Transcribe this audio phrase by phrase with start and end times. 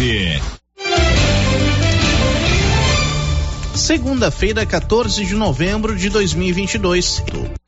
[0.00, 0.40] 15.
[3.74, 7.22] Segunda-feira, 14 de novembro de 2022.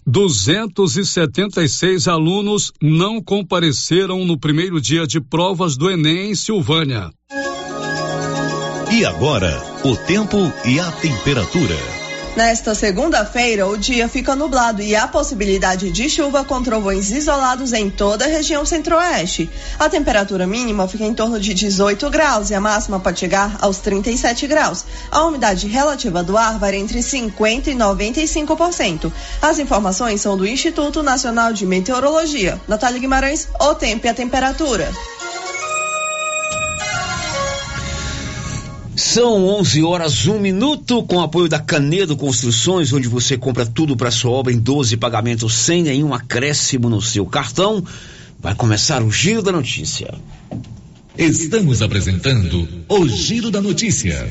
[0.07, 7.11] 276 alunos não compareceram no primeiro dia de provas do Enem em Silvânia.
[8.91, 11.92] E agora, o tempo e a temperatura.
[12.35, 17.91] Nesta segunda-feira, o dia fica nublado e há possibilidade de chuva com trovões isolados em
[17.91, 19.51] toda a região centro-oeste.
[19.79, 23.81] A temperatura mínima fica em torno de 18 graus e a máxima pode chegar aos
[23.81, 24.83] 37 graus.
[25.11, 29.13] A umidade relativa do ar varia entre 50% e 95%.
[29.43, 32.59] As informações são do Instituto Nacional de Meteorologia.
[32.67, 34.91] Natália Guimarães, o tempo e a temperatura.
[39.05, 44.13] São 11 horas, 1 minuto, com apoio da Canedo Construções, onde você compra tudo para
[44.13, 47.85] sua obra em 12 pagamentos sem nenhum acréscimo no seu cartão.
[48.39, 50.15] Vai começar o Giro da Notícia.
[51.17, 54.27] Estamos apresentando o Giro da Notícia.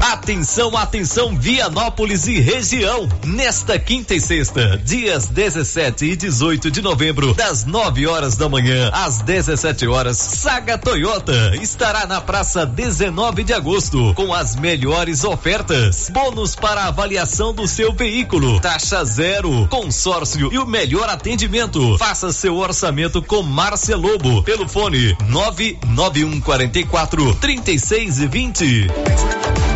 [0.00, 3.08] Atenção, atenção, Vianópolis e região.
[3.24, 8.90] Nesta quinta e sexta, dias 17 e 18 de novembro, das 9 horas da manhã
[8.92, 16.10] às 17 horas, Saga Toyota estará na praça 19 de agosto com as melhores ofertas.
[16.12, 21.96] Bônus para avaliação do seu veículo, taxa zero, consórcio e o melhor atendimento.
[21.98, 29.75] Faça seu orçamento com Márcia Lobo pelo fone 99144 3620.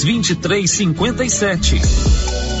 [0.03, 2.60] 2357.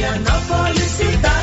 [0.00, 1.39] Vianópolis, cidade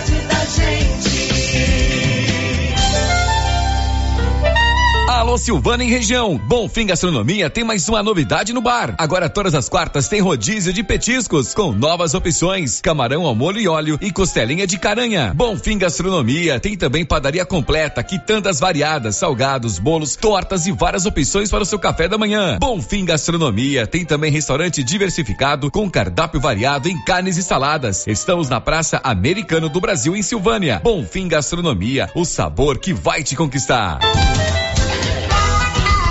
[5.38, 6.38] Silvana em região.
[6.38, 8.95] Bonfim Gastronomia tem mais uma novidade no bar.
[8.98, 13.68] Agora todas as quartas tem rodízio de petiscos com novas opções: camarão ao molho e
[13.68, 15.34] óleo e costelinha de caranha.
[15.36, 21.63] Bonfim Gastronomia tem também padaria completa, quitandas variadas, salgados, bolos, tortas e várias opções para
[21.63, 22.57] o seu café da manhã.
[22.60, 28.06] Bonfim Gastronomia tem também restaurante diversificado com cardápio variado em carnes e saladas.
[28.07, 30.81] Estamos na Praça Americano do Brasil em Silvânia.
[30.84, 34.00] Bonfim Gastronomia, o sabor que vai te conquistar.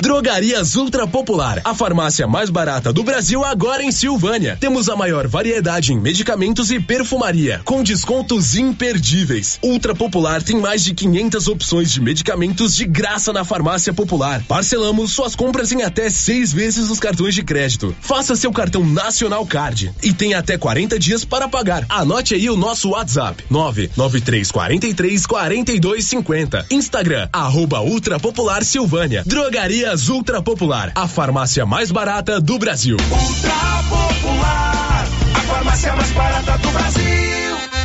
[0.00, 4.56] Drogarias Ultra Popular, a farmácia mais barata do Brasil agora em Silvânia.
[4.60, 9.58] Temos a maior variedade em medicamentos e perfumaria, com descontos imperdíveis.
[9.62, 14.42] Ultra Popular tem mais de 500 opções de medicamentos de graça na farmácia popular.
[14.46, 17.94] Parcelamos suas compras em até seis vezes os cartões de crédito.
[18.00, 21.86] Faça seu cartão Nacional Card e tem até 40 dias para pagar.
[21.88, 26.66] Anote aí o nosso WhatsApp: 99343 4250.
[26.70, 29.22] Instagram, arroba Ultra Popular Silvânia.
[29.86, 32.96] Drogarias Ultra Popular, a farmácia mais barata do Brasil.
[32.96, 33.54] Ultra
[33.88, 37.75] Popular, a farmácia mais barata do Brasil.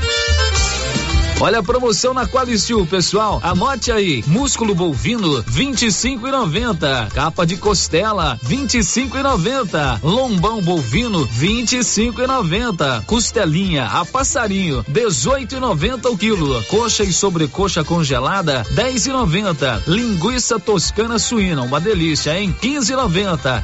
[1.42, 3.40] Olha a promoção na Qualicil, pessoal.
[3.42, 11.26] Anote aí: músculo bovino 25 e 90, capa de costela 25 e 90, lombão bovino
[11.26, 18.64] 25 e 90, costelinha a passarinho 18 e 90 o quilo, coxa e sobrecoxa congelada
[18.76, 22.56] 10 e 90, linguiça toscana suína, uma delícia, hein?
[22.62, 23.64] 15 e 90.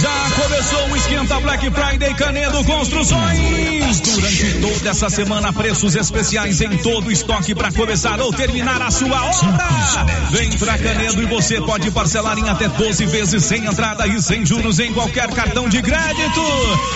[0.00, 4.00] Já começou o Esquenta Black Friday Canedo Construções.
[4.00, 8.92] Durante toda essa semana, preços especiais em todo o estoque para começar ou terminar a
[8.92, 10.06] sua obra.
[10.30, 14.46] Vem pra Canedo e você pode parcelar em até 12 vezes sem entrada e sem
[14.46, 16.42] juros em qualquer cartão de crédito.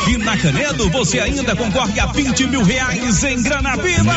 [0.09, 4.15] E na Canedo você ainda concorre a 20 mil reais em grana viva.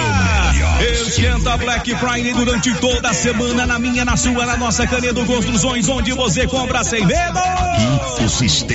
[0.92, 5.90] Esquenta Black Friday durante toda a semana na minha, na sua, na nossa Canedo Construções,
[5.90, 7.40] onde você compra sem medo.
[8.24, 8.75] O sistema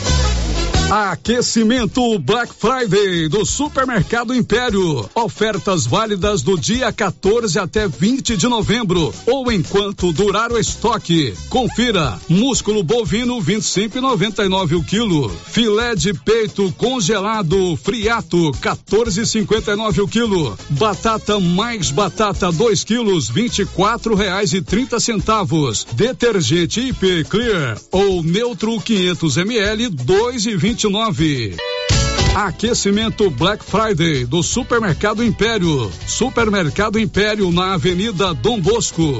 [0.91, 5.09] Aquecimento Black Friday do Supermercado Império.
[5.15, 11.33] Ofertas válidas do dia 14 até 20 de novembro ou enquanto durar o estoque.
[11.47, 15.29] Confira: músculo bovino 25,99 o quilo.
[15.29, 20.57] Filé de peito congelado friato 14,59 o quilo.
[20.71, 25.87] Batata mais batata 2 quilos 24 reais e 30 centavos.
[25.93, 31.57] Detergente IP Clear ou neutro 500 ml 2 e 29.
[32.35, 35.91] Aquecimento Black Friday do Supermercado Império.
[36.07, 39.19] Supermercado Império na Avenida Dom Bosco.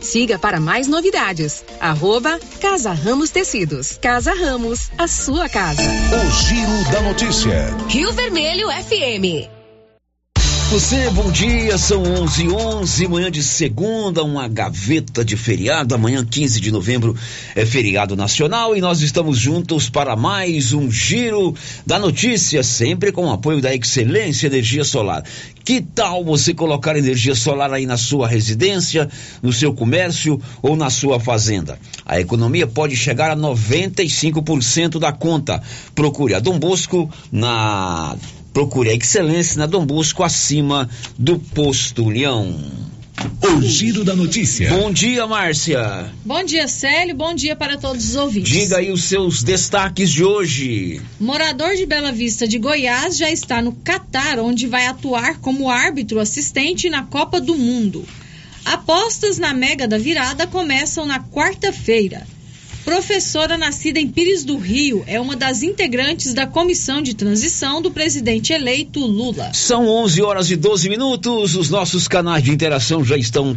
[0.00, 1.62] Siga para mais novidades.
[1.78, 3.98] Arroba Casa Ramos Tecidos.
[4.00, 5.82] Casa Ramos, a sua casa.
[5.82, 7.76] O Giro da Notícia.
[7.88, 9.51] Rio Vermelho FM.
[10.72, 15.94] Você, bom dia, são 11 11 manhã de segunda, uma gaveta de feriado.
[15.94, 17.14] Amanhã, 15 de novembro,
[17.54, 21.54] é feriado nacional e nós estamos juntos para mais um Giro
[21.86, 25.22] da Notícia, sempre com o apoio da Excelência Energia Solar.
[25.62, 29.10] Que tal você colocar energia solar aí na sua residência,
[29.42, 31.78] no seu comércio ou na sua fazenda?
[32.06, 35.62] A economia pode chegar a 95% da conta.
[35.94, 38.16] Procure a Dom Bosco na
[38.52, 42.54] Procure a excelência na Dom Bosco acima do posto Leão.
[43.42, 44.70] O giro da notícia.
[44.70, 46.12] Bom dia, Márcia.
[46.24, 47.14] Bom dia, Célio.
[47.14, 48.52] Bom dia para todos os ouvintes.
[48.52, 51.00] Diga aí os seus destaques de hoje.
[51.20, 56.18] Morador de Bela Vista de Goiás já está no Catar, onde vai atuar como árbitro
[56.20, 58.04] assistente na Copa do Mundo.
[58.64, 62.26] Apostas na Mega da Virada começam na quarta-feira.
[62.84, 67.92] Professora nascida em Pires do Rio, é uma das integrantes da comissão de transição do
[67.92, 69.52] presidente eleito Lula.
[69.54, 71.54] São 11 horas e 12 minutos.
[71.54, 73.56] Os nossos canais de interação já estão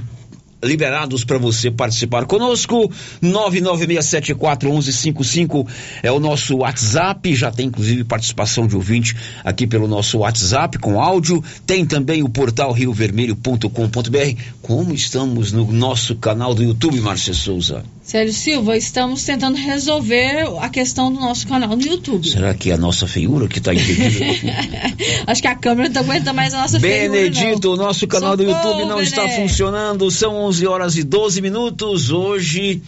[0.63, 2.91] liberados para você participar conosco.
[3.23, 5.65] 996741155
[6.03, 7.33] é o nosso WhatsApp.
[7.35, 11.43] Já tem inclusive participação de ouvinte aqui pelo nosso WhatsApp com áudio.
[11.65, 14.41] Tem também o portal riovermelho.com.br.
[14.61, 17.83] Como estamos no nosso canal do YouTube, Márcia Souza?
[18.05, 22.29] Célio Silva, estamos tentando resolver a questão do nosso canal no YouTube.
[22.29, 24.53] Será que é a nossa feiura que está impedida?
[25.25, 27.69] Acho que a câmera não aguenta mais a nossa Benedito, feiura.
[27.69, 30.11] o nosso canal Socorro, do YouTube não está funcionando.
[30.11, 32.11] São 11 horas e 12 minutos.
[32.11, 32.79] Hoje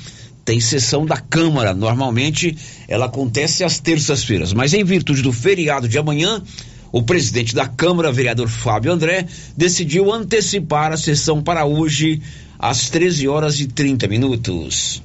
[0.46, 1.74] tem sessão da Câmara.
[1.74, 2.56] Normalmente
[2.88, 6.44] ela acontece às terças-feiras, mas em virtude do feriado de amanhã,
[6.92, 9.26] o presidente da Câmara, vereador Fábio André,
[9.58, 12.22] decidiu antecipar a sessão para hoje
[12.60, 15.02] às 13 horas e 30 minutos.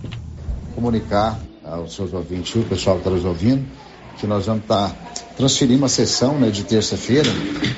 [0.75, 3.65] comunicar aos seus ouvintes, o pessoal que está nos ouvindo,
[4.19, 4.95] que nós vamos estar
[5.37, 7.29] transferindo a sessão né, de terça-feira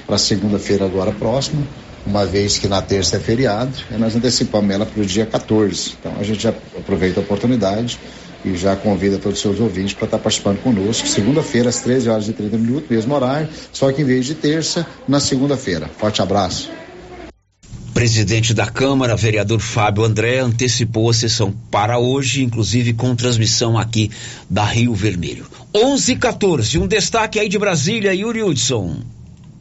[0.07, 1.63] para segunda-feira agora próxima,
[2.07, 5.95] uma vez que na terça é feriado, e nós antecipamos ela para o dia 14.
[5.99, 7.99] Então a gente aproveita a oportunidade
[8.45, 11.09] e já convida todos os seus ouvintes para estar participando conosco.
[11.09, 14.87] Segunda-feira, às 13 horas e 30 minutos, mesmo horário, só que em vez de terça,
[15.09, 15.89] na segunda-feira.
[15.89, 16.71] Forte abraço.
[17.95, 24.11] Presidente da Câmara, vereador Fábio André, antecipou a sessão para hoje, inclusive com transmissão aqui
[24.51, 25.47] da Rio Vermelho.
[25.73, 29.14] 11 e 14, um destaque aí de Brasília, Yuri Hudson.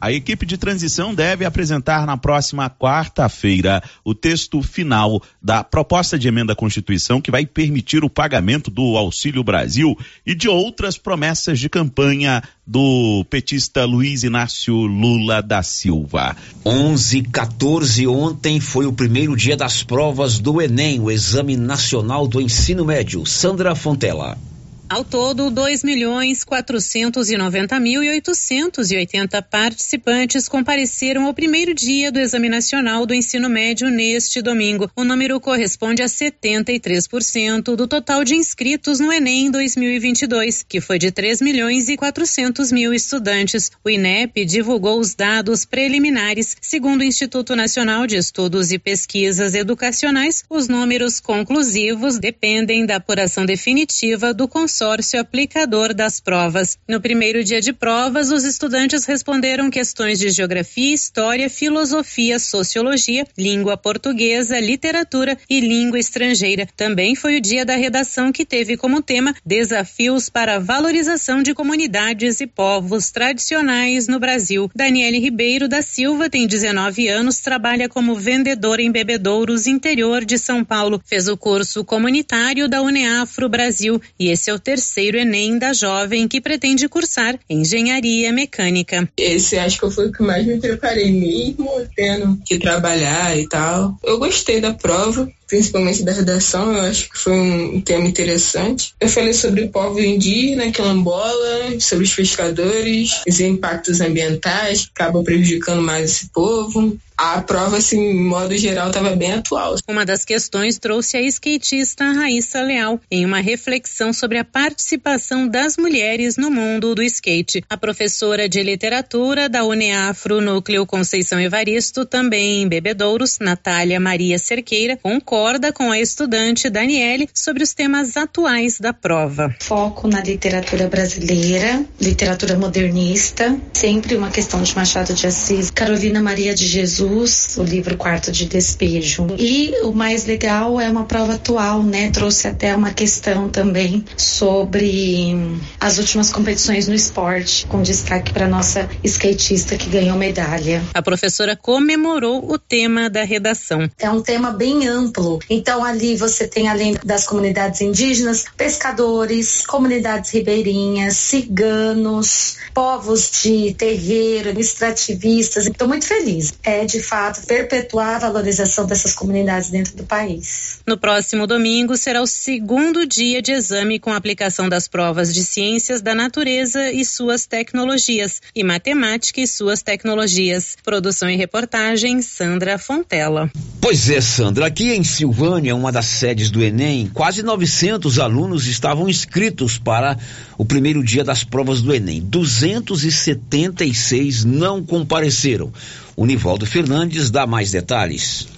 [0.04, 6.28] A equipe de transição deve apresentar na próxima quarta-feira o texto final da proposta de
[6.28, 9.96] emenda à Constituição que vai permitir o pagamento do Auxílio Brasil
[10.26, 16.36] e de outras promessas de campanha do petista Luiz Inácio Lula da Silva.
[16.66, 22.28] 11 e 14, ontem foi o primeiro dia das provas do Enem, o Exame Nacional
[22.28, 23.24] do Ensino Médio.
[23.24, 24.36] Sandra Fontela.
[24.86, 32.50] Ao todo, 2 milhões 490 mil e 880 participantes compareceram ao primeiro dia do Exame
[32.50, 34.90] Nacional do Ensino Médio neste domingo.
[34.94, 41.10] O número corresponde a 73% do total de inscritos no Enem 2022, que foi de
[41.10, 43.72] 3 milhões e 400 mil estudantes.
[43.82, 46.56] O INEP divulgou os dados preliminares.
[46.60, 53.46] Segundo o Instituto Nacional de Estudos e Pesquisas Educacionais, os números conclusivos dependem da apuração
[53.46, 56.76] definitiva do Conselho consórcio aplicador das provas.
[56.88, 63.76] No primeiro dia de provas, os estudantes responderam questões de geografia, história, filosofia, sociologia, língua
[63.76, 66.66] portuguesa, literatura e língua estrangeira.
[66.76, 71.54] Também foi o dia da redação que teve como tema Desafios para a valorização de
[71.54, 74.68] comunidades e povos tradicionais no Brasil.
[74.74, 80.64] Daniele Ribeiro da Silva tem 19 anos, trabalha como vendedor em bebedouros interior de São
[80.64, 81.00] Paulo.
[81.04, 86.26] Fez o curso comunitário da Uneafro Brasil e esse é o terceiro Enem da jovem
[86.26, 89.08] que pretende cursar engenharia mecânica.
[89.16, 93.96] Esse acho que foi o que mais me preparei mesmo, tendo que trabalhar e tal.
[94.02, 98.92] Eu gostei da prova, principalmente da redação, eu acho que foi um tema interessante.
[98.98, 105.22] Eu falei sobre o povo indígena, quilombola, sobre os pescadores, os impactos ambientais que acabam
[105.22, 109.76] prejudicando mais esse povo a prova, assim, em modo geral, estava bem atual.
[109.88, 115.76] Uma das questões trouxe a skatista Raíssa Leal em uma reflexão sobre a participação das
[115.76, 117.64] mulheres no mundo do skate.
[117.70, 124.96] A professora de literatura da Uneafro Núcleo Conceição Evaristo, também em Bebedouros, Natália Maria Cerqueira,
[124.96, 125.43] concorda
[125.74, 129.54] com a estudante Daniele sobre os temas atuais da prova.
[129.60, 136.54] Foco na literatura brasileira, literatura modernista, sempre uma questão de Machado de Assis, Carolina Maria
[136.54, 139.26] de Jesus Jesus, o livro Quarto de Despejo.
[139.38, 142.10] E o mais legal é uma prova atual, né?
[142.10, 145.34] Trouxe até uma questão também sobre
[145.80, 150.82] as últimas competições no esporte, com destaque para nossa skatista que ganhou medalha.
[150.94, 153.90] A professora comemorou o tema da redação.
[153.98, 155.23] É um tema bem amplo.
[155.48, 164.58] Então ali você tem além das comunidades indígenas, pescadores, comunidades ribeirinhas, ciganos, povos de terreiro,
[164.58, 165.66] extrativistas.
[165.66, 166.54] Estou muito feliz.
[166.62, 170.80] É de fato, perpetuar a valorização dessas comunidades dentro do país.
[170.86, 176.02] No próximo domingo será o segundo dia de exame com aplicação das provas de ciências
[176.02, 180.76] da natureza e suas tecnologias e matemática e suas tecnologias.
[180.84, 183.50] Produção e reportagem Sandra Fontela.
[183.80, 189.06] Pois é, Sandra, aqui em Silvânia, uma das sedes do Enem, quase 900 alunos estavam
[189.08, 190.18] inscritos para
[190.58, 192.20] o primeiro dia das provas do Enem.
[192.20, 195.72] 276 não compareceram.
[196.16, 198.48] O Nivaldo Fernandes dá mais detalhes.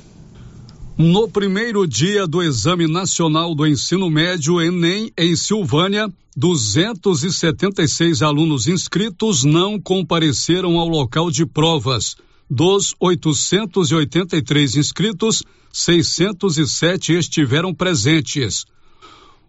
[0.97, 9.45] No primeiro dia do Exame Nacional do Ensino Médio Enem em Silvânia, 276 alunos inscritos
[9.45, 12.17] não compareceram ao local de provas.
[12.49, 18.65] Dos 883 inscritos, 607 estiveram presentes.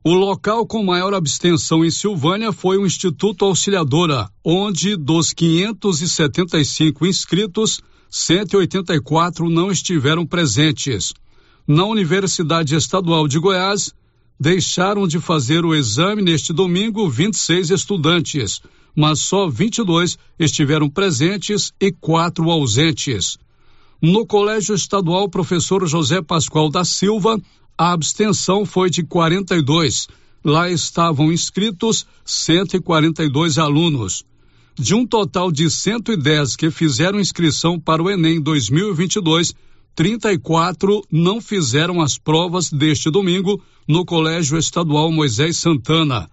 [0.03, 7.81] O local com maior abstenção em Silvânia foi o Instituto Auxiliadora, onde dos 575 inscritos,
[8.09, 11.13] 184 não estiveram presentes.
[11.67, 13.93] Na Universidade Estadual de Goiás,
[14.39, 18.61] deixaram de fazer o exame neste domingo 26 estudantes,
[18.97, 23.37] mas só 22 estiveram presentes e quatro ausentes.
[24.01, 27.39] No Colégio Estadual Professor José Pascoal da Silva,
[27.77, 30.07] a abstenção foi de 42.
[30.43, 34.25] Lá estavam inscritos 142 alunos.
[34.73, 39.53] De um total de 110 que fizeram inscrição para o Enem 2022,
[39.93, 46.27] 34 não fizeram as provas deste domingo no Colégio Estadual Moisés Santana.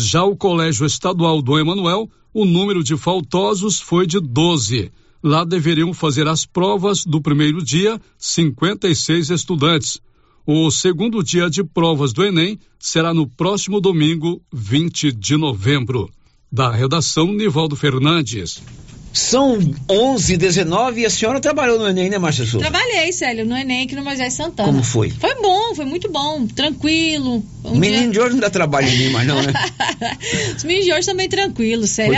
[0.00, 4.92] Já o Colégio Estadual do Emanuel, o número de faltosos foi de 12.
[5.20, 10.00] Lá deveriam fazer as provas do primeiro dia 56 estudantes.
[10.46, 16.08] O segundo dia de provas do Enem será no próximo domingo, 20 de novembro.
[16.50, 18.62] Da redação, Nivaldo Fernandes.
[19.12, 22.58] São 11 19 e a senhora trabalhou no Enem, né, Márcia Souza?
[22.68, 24.68] Trabalhei, Célio, no Enem aqui no Moisés Santana.
[24.68, 25.10] Como foi?
[25.10, 27.42] Foi bom, foi muito bom, tranquilo.
[27.64, 28.10] Um Menino dia...
[28.12, 29.52] de hoje não dá trabalho em mim mais não, né?
[30.56, 32.14] Os meninos de hoje estão bem tranquilos, todo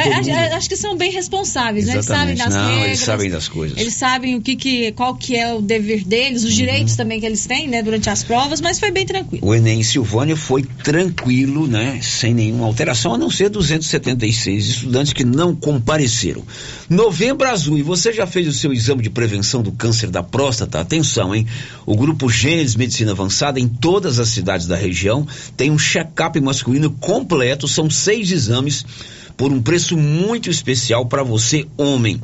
[0.56, 1.94] Acho, que são bem responsáveis, né?
[1.94, 2.38] Eles sabem Exatamente.
[2.38, 2.86] das Não, regras.
[2.86, 3.78] eles sabem das coisas.
[3.78, 6.48] Eles sabem o que, que qual que é o dever deles, Uhum.
[6.48, 9.46] os direitos também que eles têm, né, durante as provas, mas foi bem tranquilo.
[9.46, 11.98] O Enem em Silvânia foi tranquilo, né?
[12.02, 16.42] Sem nenhuma alteração, a não ser 276 estudantes que não compareceram.
[16.90, 20.80] Novembro Azul, e você já fez o seu exame de prevenção do câncer da próstata?
[20.80, 21.46] Atenção, hein?
[21.86, 25.24] O grupo Gênesis Medicina Avançada, em todas as cidades da região,
[25.56, 28.84] tem um check-up masculino completo, são seis exames
[29.36, 32.20] por um preço muito especial para você, homem.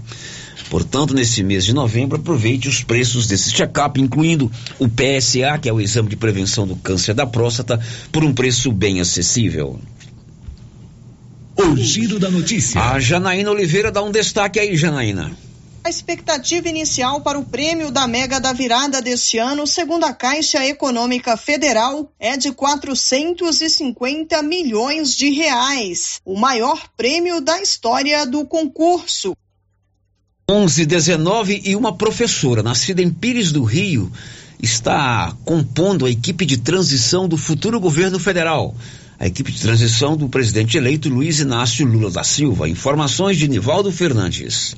[0.69, 4.51] Portanto, nesse mês de novembro, aproveite os preços desse check-up, incluindo
[4.81, 8.73] o PSA, que é o exame de prevenção do câncer da próstata, por um preço
[8.73, 9.79] bem acessível.
[11.67, 12.81] O giro da notícia.
[12.81, 15.37] A Janaína Oliveira dá um destaque aí, Janaína.
[15.83, 20.65] A expectativa inicial para o prêmio da Mega da Virada deste ano, segundo a Caixa
[20.65, 29.37] Econômica Federal, é de 450 milhões de reais, o maior prêmio da história do concurso.
[30.49, 34.13] 11, 19 e uma professora, nascida em Pires do Rio,
[34.63, 38.73] está compondo a equipe de transição do futuro governo federal.
[39.19, 42.69] A equipe de transição do presidente eleito Luiz Inácio Lula da Silva.
[42.69, 44.77] Informações de Nivaldo Fernandes.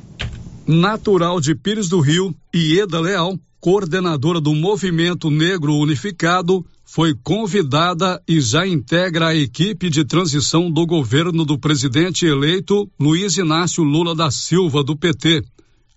[0.66, 8.40] Natural de Pires do Rio, Ieda Leal, coordenadora do Movimento Negro Unificado, foi convidada e
[8.40, 14.31] já integra a equipe de transição do governo do presidente eleito Luiz Inácio Lula da
[14.31, 15.42] Silva, do PT.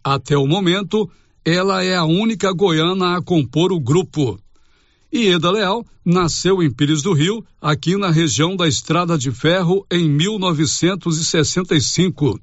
[0.03, 1.07] Até o momento,
[1.45, 4.39] ela é a única goiana a compor o grupo.
[5.13, 10.09] Ieda Leal nasceu em Pires do Rio, aqui na região da Estrada de Ferro, em
[10.09, 12.39] 1965.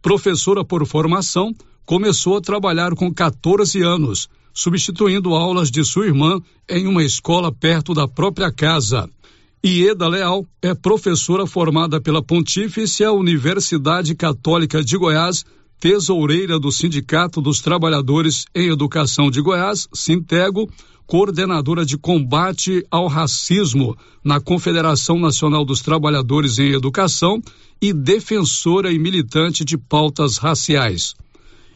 [0.00, 6.86] Professora por formação, começou a trabalhar com 14 anos, substituindo aulas de sua irmã em
[6.86, 9.10] uma escola perto da própria casa.
[9.62, 15.44] Ieda Leal é professora formada pela Pontífice Universidade Católica de Goiás,
[15.78, 20.66] tesoureira do Sindicato dos Trabalhadores em Educação de Goiás, Sintego,
[21.06, 27.40] coordenadora de combate ao racismo na Confederação Nacional dos Trabalhadores em Educação
[27.80, 31.14] e defensora e militante de pautas raciais.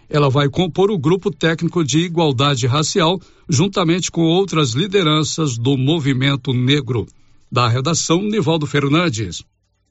[0.09, 6.53] Ela vai compor o grupo técnico de igualdade racial, juntamente com outras lideranças do movimento
[6.53, 7.07] negro.
[7.51, 9.45] Da redação, Nivaldo Fernandes.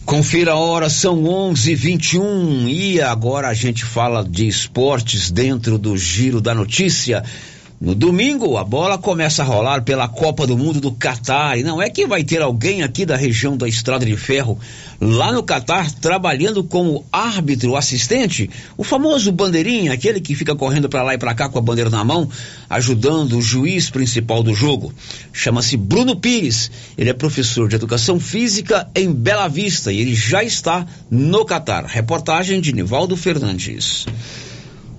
[0.05, 6.41] Confira a hora, são 11:21 e agora a gente fala de esportes dentro do giro
[6.41, 7.23] da notícia.
[7.81, 11.57] No domingo, a bola começa a rolar pela Copa do Mundo do Catar.
[11.57, 14.59] E não é que vai ter alguém aqui da região da Estrada de Ferro,
[14.99, 21.03] lá no Catar, trabalhando como árbitro assistente, o famoso bandeirinha, aquele que fica correndo para
[21.03, 22.29] lá e para cá com a bandeira na mão,
[22.69, 24.93] ajudando o juiz principal do jogo.
[25.31, 26.69] Chama-se Bruno Pires.
[26.97, 31.85] Ele é professor de educação física em Bela Vista e ele já está no Catar.
[31.85, 34.05] Reportagem de Nivaldo Fernandes.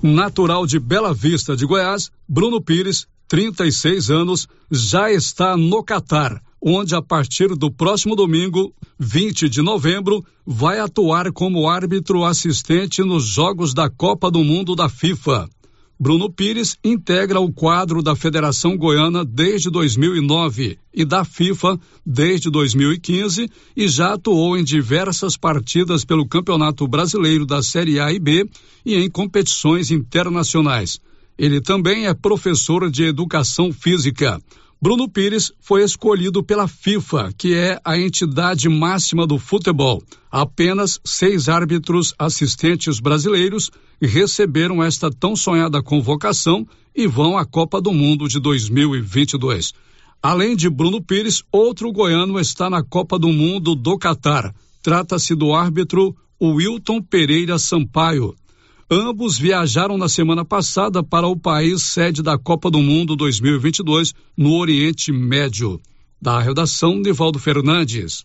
[0.02, 6.94] Natural de Bela Vista de Goiás, Bruno Pires, 36 anos, já está no Catar, onde
[6.94, 13.74] a partir do próximo domingo, 20 de novembro, vai atuar como árbitro assistente nos Jogos
[13.74, 15.48] da Copa do Mundo da FIFA.
[16.02, 23.50] Bruno Pires integra o quadro da Federação Goiana desde 2009 e da FIFA desde 2015
[23.76, 28.48] e já atuou em diversas partidas pelo Campeonato Brasileiro da Série A e B
[28.82, 30.98] e em competições internacionais.
[31.36, 34.40] Ele também é professor de educação física.
[34.82, 40.02] Bruno Pires foi escolhido pela FIFA, que é a entidade máxima do futebol.
[40.30, 46.66] Apenas seis árbitros assistentes brasileiros receberam esta tão sonhada convocação
[46.96, 49.74] e vão à Copa do Mundo de 2022.
[50.22, 54.54] Além de Bruno Pires, outro goiano está na Copa do Mundo do Catar.
[54.82, 58.34] Trata-se do árbitro Wilton Pereira Sampaio.
[58.92, 64.54] Ambos viajaram na semana passada para o país sede da Copa do Mundo 2022 no
[64.54, 65.80] Oriente Médio.
[66.20, 68.24] Da redação, Nivaldo Fernandes.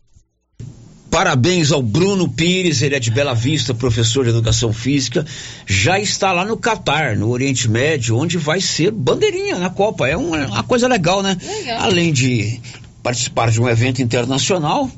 [1.12, 5.24] Parabéns ao Bruno Pires, ele é de Bela Vista, professor de educação física,
[5.68, 10.08] já está lá no Catar, no Oriente Médio, onde vai ser bandeirinha na Copa.
[10.08, 11.38] É uma, uma coisa legal, né?
[11.44, 11.84] Legal.
[11.84, 12.60] Além de
[13.04, 14.90] participar de um evento internacional,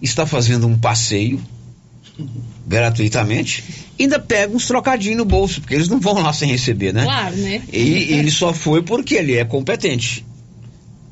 [0.00, 1.38] está fazendo um passeio
[2.66, 3.64] gratuitamente,
[4.02, 7.04] ainda pega uns trocadinhos no bolso, porque eles não vão lá sem receber, né?
[7.04, 7.62] Claro, né?
[7.72, 10.24] E ele só foi porque ele é competente.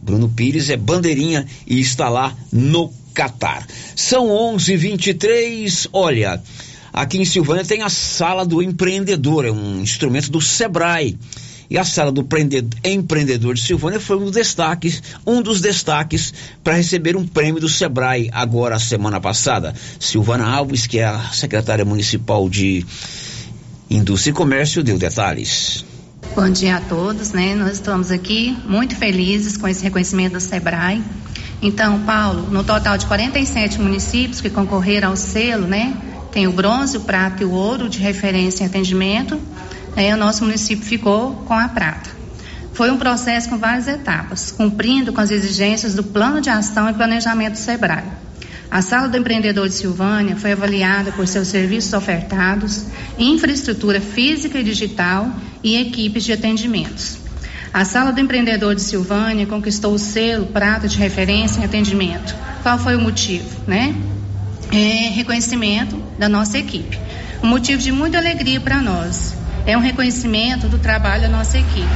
[0.01, 3.67] Bruno Pires é bandeirinha e está lá no Catar.
[3.97, 5.89] São 11:23.
[5.93, 6.41] Olha,
[6.93, 11.19] aqui em Silvânia tem a Sala do Empreendedor, é um instrumento do Sebrae.
[11.71, 12.27] E a sala do
[12.83, 16.33] empreendedor de Silvânia foi um dos destaques, um dos destaques
[16.65, 19.75] para receber um prêmio do Sebrae agora semana passada.
[20.01, 22.87] Silvana Alves, que é a secretária municipal de
[23.91, 25.85] Indústria e Comércio, deu detalhes.
[26.35, 27.55] Bom dia a todos, né?
[27.55, 31.03] Nós estamos aqui muito felizes com esse reconhecimento do Sebrae.
[31.61, 35.95] Então, Paulo, no total de 47 municípios que concorreram ao selo, né?
[36.33, 39.41] Tem o bronze, o prata e o ouro de referência em atendimento.
[39.99, 42.09] Né, o nosso município ficou com a prata.
[42.73, 46.95] Foi um processo com várias etapas, cumprindo com as exigências do plano de ação e
[46.95, 48.05] planejamento do SEBRAE.
[48.71, 52.85] A Sala do Empreendedor de Silvânia foi avaliada por seus serviços ofertados,
[53.19, 55.33] infraestrutura física e digital
[55.65, 57.19] e equipes de atendimentos.
[57.75, 62.37] A Sala do Empreendedor de Silvânia conquistou o selo prata de referência em atendimento.
[62.63, 63.97] Qual foi o motivo, né?
[64.71, 66.97] É reconhecimento da nossa equipe.
[67.43, 69.38] Um motivo de muita alegria para nós.
[69.69, 71.87] É um reconhecimento do trabalho da nossa equipe.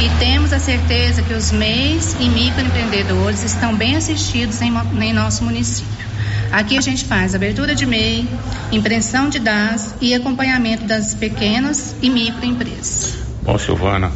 [0.00, 5.44] E temos a certeza que os MEIs e microempreendedores estão bem assistidos em, em nosso
[5.44, 6.06] município.
[6.50, 8.26] Aqui a gente faz abertura de MEI,
[8.72, 13.18] impressão de DAS e acompanhamento das pequenas e microempresas.
[13.42, 14.10] Bom, Silvana,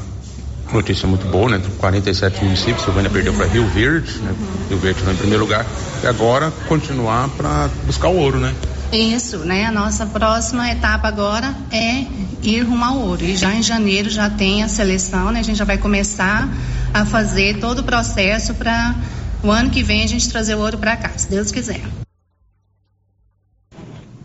[0.72, 1.62] notícia muito boa, né?
[1.76, 4.34] 47 municípios, Silvânia perdeu para Rio Verde, né?
[4.70, 5.66] Rio Verde foi em primeiro lugar.
[6.02, 8.54] E agora continuar para buscar o ouro, né?
[8.90, 9.66] Isso, né?
[9.66, 12.06] A nossa próxima etapa agora é
[12.50, 13.24] ir rumo ao ouro.
[13.24, 15.40] E já em janeiro já tem a seleção, né?
[15.40, 16.48] A gente já vai começar
[16.92, 18.94] a fazer todo o processo para
[19.42, 21.80] o ano que vem a gente trazer o ouro para cá, se Deus quiser.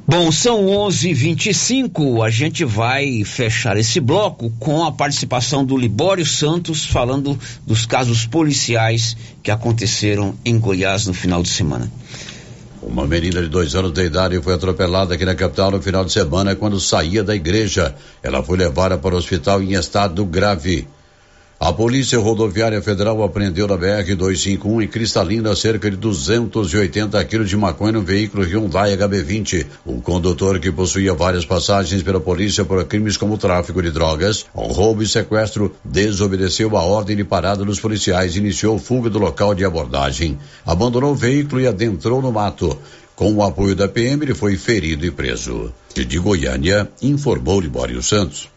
[0.07, 2.25] Bom, são 11:25.
[2.25, 8.25] A gente vai fechar esse bloco com a participação do Libório Santos falando dos casos
[8.25, 11.91] policiais que aconteceram em Goiás no final de semana.
[12.81, 16.13] Uma menina de dois anos de idade foi atropelada aqui na capital no final de
[16.13, 17.93] semana quando saía da igreja.
[18.23, 20.87] Ela foi levada para o hospital em estado grave.
[21.61, 27.91] A Polícia Rodoviária Federal apreendeu na BR-251 em Cristalina cerca de 280 quilos de maconha
[27.91, 29.65] no veículo Hyundai HB20.
[29.85, 35.03] O condutor, que possuía várias passagens pela polícia por crimes como tráfico de drogas, roubo
[35.03, 39.65] e sequestro, desobedeceu a ordem de parada dos policiais e iniciou fuga do local de
[39.65, 40.39] abordagem.
[40.65, 42.79] Abandonou o veículo e adentrou no mato.
[43.17, 45.73] Com o apoio da PM, ele foi ferido e preso.
[45.93, 48.47] De Goiânia, informou Libório Santos.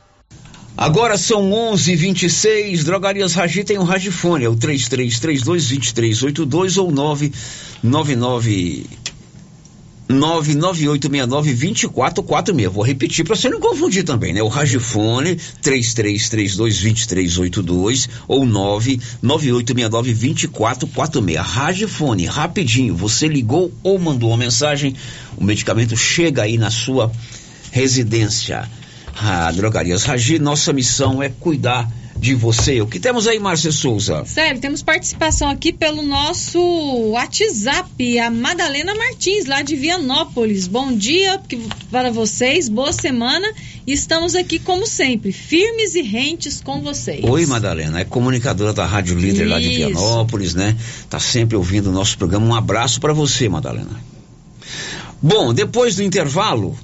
[0.77, 2.85] Agora são 11:26.
[2.85, 8.87] Drogarias Ragi tem um Ragifone, é o 33322382 ou 999
[10.09, 12.69] 99869-2446.
[12.69, 14.43] Vou repetir para você não confundir também, né?
[14.43, 21.37] O Ragifone 33322382 ou 99869-2446.
[21.37, 22.97] Ragifone, rapidinho.
[22.97, 24.97] Você ligou ou mandou uma mensagem,
[25.37, 27.13] o medicamento chega aí na sua
[27.71, 28.69] residência
[29.17, 32.81] a Drogarias Ragi, nossa missão é cuidar de você.
[32.81, 34.25] O que temos aí, Márcia Souza?
[34.25, 36.61] Sério, temos participação aqui pelo nosso
[37.11, 40.69] WhatsApp, a Madalena Martins, lá de Vianópolis.
[40.69, 41.41] Bom dia
[41.91, 43.53] para vocês, boa semana.
[43.85, 47.25] Estamos aqui, como sempre, firmes e rentes com vocês.
[47.25, 49.51] Oi, Madalena, é comunicadora da Rádio Líder Isso.
[49.51, 50.77] lá de Vianópolis, né?
[51.11, 52.47] Tá sempre ouvindo o nosso programa.
[52.47, 54.01] Um abraço para você, Madalena.
[55.21, 56.79] Bom, depois do intervalo,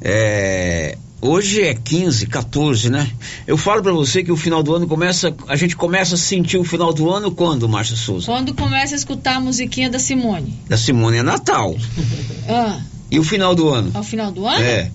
[0.00, 3.10] é, Hoje é 15, 14, né?
[3.46, 6.56] Eu falo para você que o final do ano começa, a gente começa a sentir
[6.56, 8.26] o final do ano quando, Márcia Souza?
[8.26, 10.58] Quando começa a escutar a musiquinha da Simone.
[10.66, 11.76] Da Simone é Natal.
[12.48, 12.80] ah.
[13.10, 13.90] E o final do ano?
[13.92, 14.64] Ao final do ano?
[14.64, 14.90] É.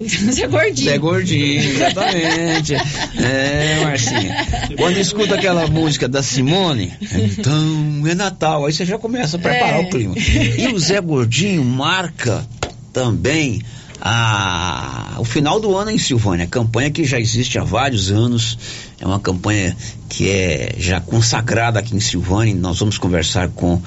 [0.00, 0.88] Você é gordinho.
[0.88, 2.74] Você é gordinho, exatamente.
[3.22, 4.46] é, Marcinha.
[4.76, 9.80] Quando escuta aquela música da Simone, então é Natal, aí você já começa a preparar
[9.80, 9.82] é.
[9.82, 10.14] o clima.
[10.16, 12.46] E o Zé Gordinho marca
[12.92, 13.62] também
[14.06, 18.58] a, o final do ano em Silvânia, campanha que já existe há vários anos,
[19.00, 19.74] é uma campanha
[20.10, 22.54] que é já consagrada aqui em Silvânia.
[22.54, 23.80] Nós vamos conversar com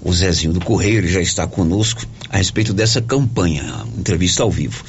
[0.00, 3.64] o Zezinho do Correio, ele já está conosco a respeito dessa campanha,
[3.98, 4.84] entrevista ao vivo.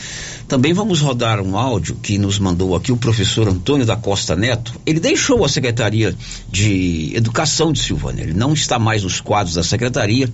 [0.48, 4.80] Também vamos rodar um áudio que nos mandou aqui o professor Antônio da Costa Neto.
[4.86, 6.15] Ele deixou a Secretaria
[6.52, 10.30] de Educação de Silvânia, ele não está mais nos quadros da Secretaria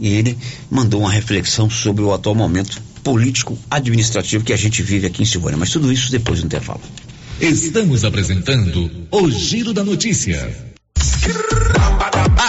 [0.00, 0.38] e ele
[0.70, 5.24] mandou uma reflexão sobre o atual momento político administrativo que a gente vive aqui em
[5.24, 5.56] Silvânia.
[5.56, 6.80] Mas tudo isso depois do intervalo.
[7.40, 10.52] Estamos apresentando o Giro da Notícia.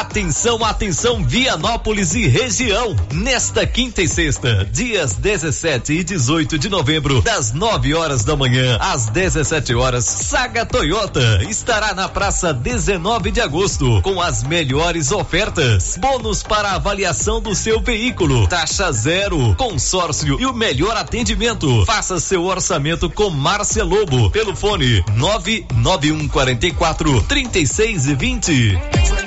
[0.09, 2.95] Atenção, atenção, Vianópolis e região.
[3.11, 8.77] Nesta quinta e sexta, dias 17 e 18 de novembro, das 9 horas da manhã
[8.79, 15.97] às 17 horas, Saga Toyota estará na praça 19 de agosto com as melhores ofertas.
[15.99, 21.85] Bônus para avaliação do seu veículo, taxa zero, consórcio e o melhor atendimento.
[21.85, 29.26] Faça seu orçamento com Márcia Lobo pelo fone 99144 3620.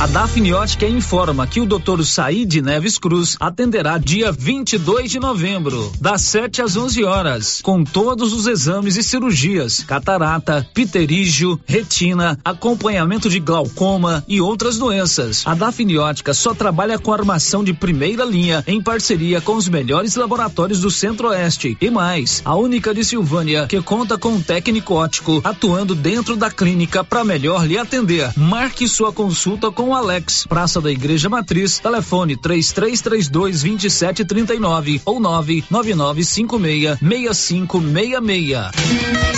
[0.00, 2.04] A Dafniótica informa que o Dr.
[2.04, 8.32] Said Neves Cruz atenderá dia 22 de novembro, das 7 às 11 horas, com todos
[8.32, 15.42] os exames e cirurgias: catarata, pterígio, retina, acompanhamento de glaucoma e outras doenças.
[15.44, 20.80] A Dafniótica só trabalha com armação de primeira linha em parceria com os melhores laboratórios
[20.80, 25.96] do Centro-Oeste e mais, a única de Silvânia que conta com um técnico ótico atuando
[25.96, 28.32] dentro da clínica para melhor lhe atender.
[28.36, 39.28] Marque sua consulta com Alex, Praça da Igreja Matriz, telefone 3332 2739 ou 99956 6566.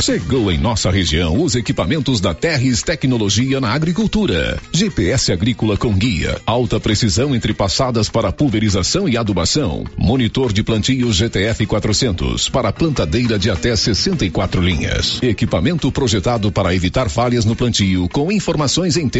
[0.00, 4.58] Chegou em nossa região os equipamentos da Terres Tecnologia na Agricultura.
[4.72, 9.84] GPS agrícola com guia, alta precisão entre passadas para pulverização e adubação.
[9.98, 15.22] Monitor de plantio GTF 400 para plantadeira de até 64 linhas.
[15.22, 19.19] Equipamento projetado para evitar falhas no plantio com informações em tempo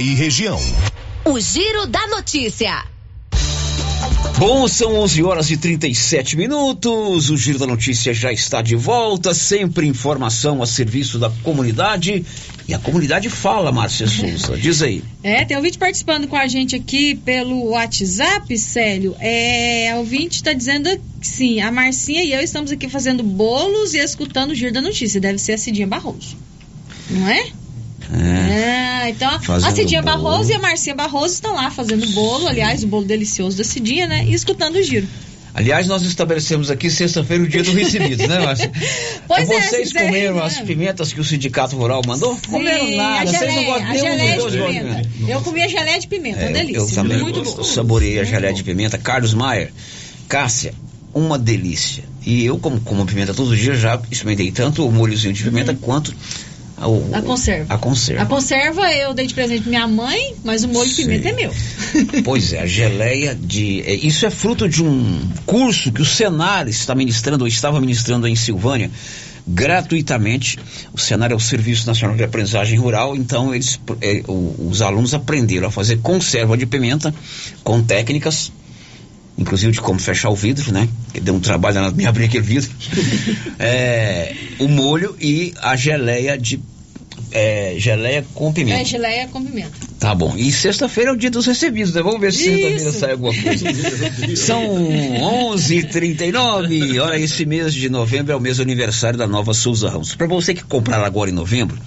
[0.00, 0.60] e região.
[1.24, 2.84] O Giro da Notícia.
[4.38, 7.28] Bom, são 11 horas e 37 minutos.
[7.28, 9.34] O Giro da Notícia já está de volta.
[9.34, 12.24] Sempre informação a serviço da comunidade.
[12.66, 14.56] E a comunidade fala, Márcia Souza.
[14.56, 15.02] Diz aí.
[15.22, 19.16] É, tem ouvinte participando com a gente aqui pelo WhatsApp, Célio.
[19.18, 20.88] É, a ouvinte está dizendo
[21.20, 24.80] que sim, a Marcinha e eu estamos aqui fazendo bolos e escutando o Giro da
[24.80, 25.20] Notícia.
[25.20, 26.36] Deve ser a Cidinha Barroso.
[27.10, 27.59] Não é?
[28.12, 29.06] É.
[29.06, 30.22] É, então Fazendo a Cidinha bolo.
[30.22, 34.06] Barroso e a Marcinha Barroso estão lá fazendo bolo, aliás, o bolo delicioso da Cidinha,
[34.06, 34.24] né?
[34.26, 35.06] E escutando o giro.
[35.52, 38.70] Aliás, nós estabelecemos aqui sexta-feira o dia do recebido, né, Márcia?
[39.26, 40.42] Pois é, Vocês quiser, comeram né?
[40.44, 42.38] as pimentas que o sindicato rural mandou?
[42.48, 45.08] comeram Sim, nada, a vocês não geleia, gostam nenhum geleia dos de dois pimenta.
[45.28, 46.78] Eu comi a geleia de pimenta, uma É, delícia.
[46.78, 47.64] eu também muito bom.
[47.64, 48.96] saboreei a geleia de pimenta.
[48.98, 49.72] Carlos Maier.
[50.28, 50.72] Cássia,
[51.12, 52.04] uma delícia.
[52.24, 55.74] E eu, como como pimenta todos os dias, já experimentei tanto o molhozinho de pimenta
[55.74, 56.14] quanto a,
[56.88, 57.74] o- A conserva.
[57.74, 58.22] a conserva.
[58.22, 61.32] A conserva eu dei de presente pra minha mãe, mas o molho de pimenta é
[61.32, 61.52] meu.
[62.24, 63.82] Pois é, a geleia de.
[63.82, 68.26] é, isso é fruto de um curso que o Senar está ministrando, ou estava ministrando
[68.28, 68.90] em Silvânia,
[69.46, 70.58] gratuitamente.
[70.92, 75.68] O Senar é o Serviço Nacional de Aprendizagem Rural, então eles, é, os alunos aprenderam
[75.68, 77.14] a fazer conserva de pimenta
[77.62, 78.52] com técnicas.
[79.40, 80.86] Inclusive de como fechar o vidro, né?
[81.14, 82.70] Que deu um trabalho danado me abrir aquele vidro.
[83.58, 86.60] É, o molho e a geleia de.
[87.32, 88.80] é, geleia com pimenta.
[88.80, 89.70] É geleia com pimenta.
[89.98, 90.34] Tá bom.
[90.36, 92.02] E sexta-feira é o dia dos recebidos, né?
[92.02, 93.66] Vamos ver se sexta-feira sai alguma coisa.
[94.36, 94.62] São
[95.54, 97.02] 11h39.
[97.02, 100.14] Olha, esse mês de novembro é o mês do aniversário da nova Souza Ramos.
[100.14, 101.78] Para você que comprar agora em novembro,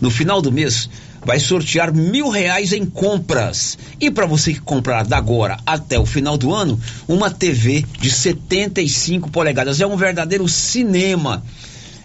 [0.00, 0.90] no final do mês
[1.24, 3.78] vai sortear mil reais em compras.
[4.00, 8.10] E para você que comprar da agora até o final do ano, uma TV de
[8.10, 9.80] 75 polegadas.
[9.80, 11.42] É um verdadeiro cinema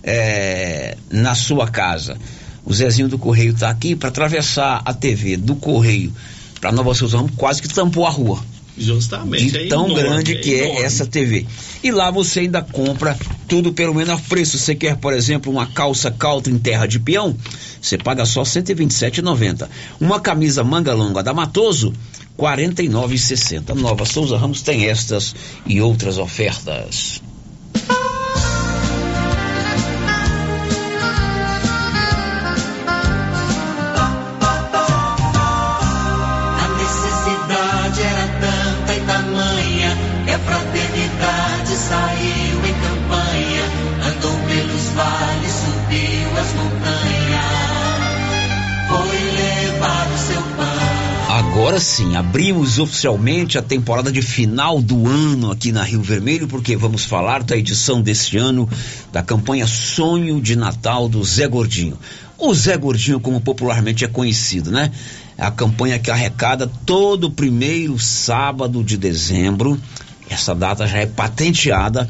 [0.03, 2.17] é, na sua casa.
[2.65, 6.13] O Zezinho do Correio está aqui para atravessar a TV do Correio
[6.59, 8.43] para Nova Ramos, quase que tampou a rua.
[8.79, 9.51] Justamente.
[9.51, 11.45] De é tão enorme, grande que é essa TV.
[11.83, 13.17] E lá você ainda compra
[13.47, 14.57] tudo pelo menor preço.
[14.57, 17.35] Você quer, por exemplo, uma calça caltra em terra de peão?
[17.81, 19.67] Você paga só R$ 127,90.
[19.99, 21.93] Uma camisa manga longa da Matoso,
[22.37, 23.75] R$ 49,60.
[23.75, 27.21] Nova Souza Ramos tem estas e outras ofertas.
[51.69, 56.75] Agora sim, abrimos oficialmente a temporada de final do ano aqui na Rio Vermelho, porque
[56.75, 58.67] vamos falar da edição deste ano
[59.11, 61.95] da campanha Sonho de Natal do Zé Gordinho.
[62.39, 64.91] O Zé Gordinho, como popularmente é conhecido, né?
[65.37, 69.79] É a campanha que arrecada todo primeiro sábado de dezembro.
[70.27, 72.09] Essa data já é patenteada.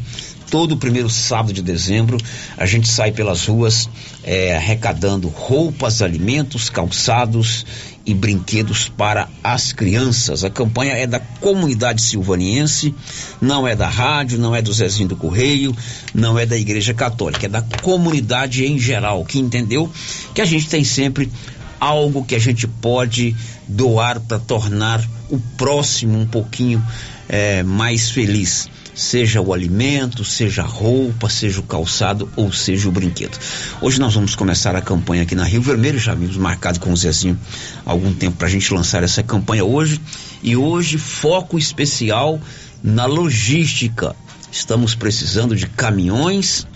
[0.49, 2.17] Todo primeiro sábado de dezembro,
[2.57, 3.87] a gente sai pelas ruas
[4.23, 7.65] eh, arrecadando roupas, alimentos, calçados
[8.03, 10.43] e brinquedos para as crianças.
[10.43, 12.95] A campanha é da comunidade silvaniense,
[13.39, 15.75] não é da rádio, não é do Zezinho do Correio,
[16.15, 19.91] não é da Igreja Católica, é da comunidade em geral, que entendeu
[20.33, 21.31] que a gente tem sempre
[21.79, 23.35] algo que a gente pode
[23.67, 26.83] doar para tornar o próximo um pouquinho
[27.29, 28.67] eh, mais feliz.
[28.99, 33.39] Seja o alimento, seja a roupa, seja o calçado ou seja o brinquedo.
[33.81, 36.97] Hoje nós vamos começar a campanha aqui na Rio Vermelho, já vimos marcado com o
[36.97, 37.39] Zezinho
[37.85, 40.01] há algum tempo para a gente lançar essa campanha hoje.
[40.43, 42.41] E hoje foco especial
[42.83, 44.13] na logística.
[44.51, 46.67] Estamos precisando de caminhões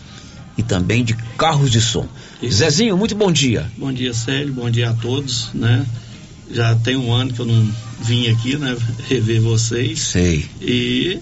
[0.58, 2.08] e também de carros de som.
[2.50, 3.70] Zezinho, muito bom dia.
[3.78, 4.54] Bom dia, Célio.
[4.54, 5.86] Bom dia a todos, né?
[6.50, 7.70] Já tem um ano que eu não
[8.00, 8.78] vim aqui, né?
[9.10, 10.00] Rever vocês.
[10.00, 10.46] Sei.
[10.62, 11.20] E,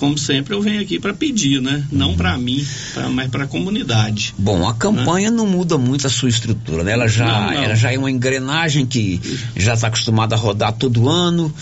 [0.00, 1.84] como sempre, eu venho aqui para pedir, né?
[1.92, 4.34] Não para mim, pra, mas para a comunidade.
[4.38, 6.92] Bom, a campanha não muda muito a sua estrutura, né?
[6.92, 7.62] Ela já, Não, não.
[7.62, 9.20] Ela já é uma engrenagem que
[9.54, 11.54] já está acostumada a rodar todo ano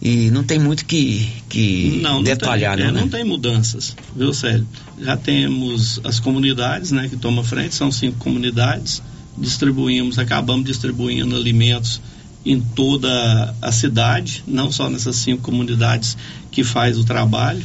[0.00, 2.90] e não tem muito que, que Não, não detalhar, tem, né?
[2.90, 4.68] é, não tem mudanças, viu, Célio?
[5.00, 9.02] Já temos as comunidades, né, que tomam frente, são cinco comunidades.
[9.38, 12.00] Distribuímos, acabamos distribuindo alimentos
[12.44, 16.16] em toda a cidade, não só nessas cinco comunidades
[16.50, 17.64] que faz o trabalho.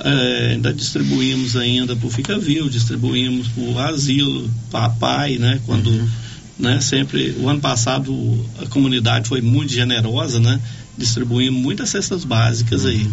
[0.00, 5.60] É, ainda distribuímos ainda para o Fica Vivo, distribuímos para o asilo, papai, né?
[5.66, 6.10] Quando,
[6.58, 6.80] né?
[6.80, 10.60] Sempre, o ano passado a comunidade foi muito generosa, né?
[10.98, 13.08] Distribuímos muitas cestas básicas aí.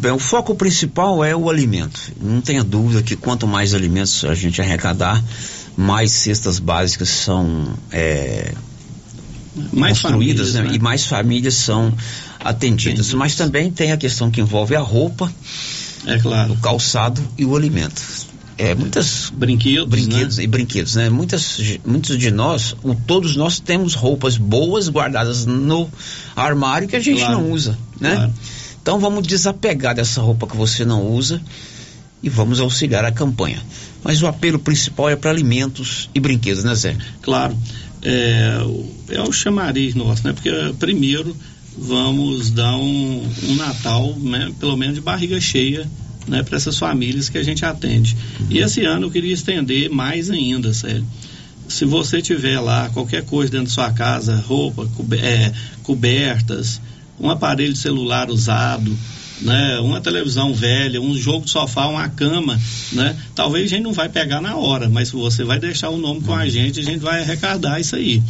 [0.00, 2.00] Bem, o foco principal é o alimento.
[2.20, 5.22] Não tenha dúvida que quanto mais alimentos a gente arrecadar,
[5.76, 8.52] mais cestas básicas são é,
[9.72, 10.62] Mais construídas famílias, né?
[10.62, 10.76] né?
[10.76, 11.92] e mais famílias são
[12.40, 13.12] atendidas.
[13.12, 15.32] Mas também tem a questão que envolve a roupa,
[16.06, 16.52] é claro.
[16.52, 18.00] o calçado e o alimento.
[18.58, 21.08] É, muitas brinquedos, brinquedos e brinquedos, né?
[21.08, 25.90] Muitas, muitos de nós, o- todos nós temos roupas boas guardadas no
[26.36, 28.14] armário que a gente Claro, não usa, né?
[28.14, 28.32] claro.
[28.82, 31.40] Então vamos desapegar dessa roupa que você não usa
[32.22, 33.60] e vamos auxiliar a campanha.
[34.04, 36.96] Mas o apelo principal é para alimentos e brinquedos, né, Zé?
[37.22, 37.56] Claro,
[38.02, 38.58] é,
[39.08, 40.32] é o chamariz nosso, né?
[40.32, 41.34] Porque primeiro
[41.76, 45.88] vamos dar um, um Natal, né, pelo menos de barriga cheia,
[46.26, 48.16] né, para essas famílias que a gente atende.
[48.50, 51.06] E esse ano eu queria estender mais ainda, sério.
[51.68, 55.52] Se você tiver lá qualquer coisa dentro da sua casa, roupa, é,
[55.82, 56.80] cobertas,
[57.18, 58.96] um aparelho celular usado,
[59.40, 59.78] né?
[59.80, 62.60] Uma televisão velha, um jogo de sofá, uma cama,
[62.92, 63.16] né?
[63.34, 66.34] Talvez a gente não vai pegar na hora, mas você vai deixar o nome com
[66.34, 68.22] a gente, a gente vai arrecadar isso aí.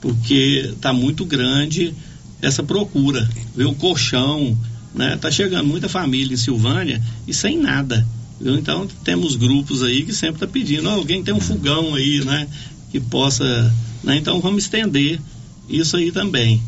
[0.00, 1.94] Porque está muito grande
[2.42, 3.28] essa procura.
[3.56, 3.70] Viu?
[3.70, 4.58] O colchão,
[4.94, 5.16] né?
[5.16, 8.06] Tá chegando muita família em Silvânia e sem nada.
[8.40, 8.56] Viu?
[8.56, 12.48] Então temos grupos aí que sempre tá pedindo, oh, alguém tem um fogão aí, né?
[12.90, 13.72] Que possa.
[14.02, 14.16] Né?
[14.16, 15.20] Então vamos estender
[15.68, 16.60] isso aí também.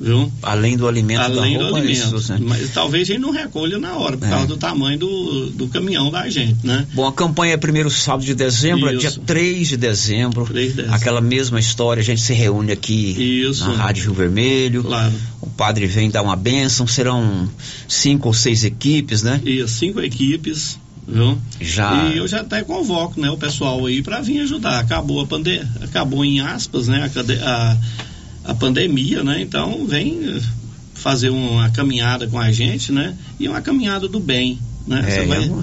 [0.00, 0.30] Viu?
[0.42, 2.16] Além do alimento Além da do roupa, alimento.
[2.16, 2.38] isso, né?
[2.40, 4.30] Mas talvez a gente não recolha na hora, por É.
[4.30, 6.86] causa do tamanho do, do caminhão da gente, né?
[6.94, 9.20] Bom, a campanha é primeiro sábado de dezembro, é dia Isso.
[9.20, 10.48] 3 de dezembro.
[10.90, 14.84] Aquela mesma história, a gente se reúne aqui na Rádio Rio Vermelho.
[15.40, 17.48] O padre vem dar uma bênção, serão
[17.88, 19.40] cinco ou seis equipes, né?
[19.44, 20.78] Isso, cinco equipes,
[21.08, 21.36] viu?
[21.60, 22.04] Já.
[22.08, 24.78] E eu já até convoco, né, o pessoal aí para vir ajudar.
[24.78, 27.76] Acabou a pande acabou em aspas, né, a, a,
[28.48, 29.40] a pandemia, né?
[29.40, 30.40] Então vem eh,
[30.94, 33.14] fazer uma caminhada com a gente, né?
[33.38, 35.04] E uma caminhada do bem, né?
[35.06, 35.62] É, vai- é um,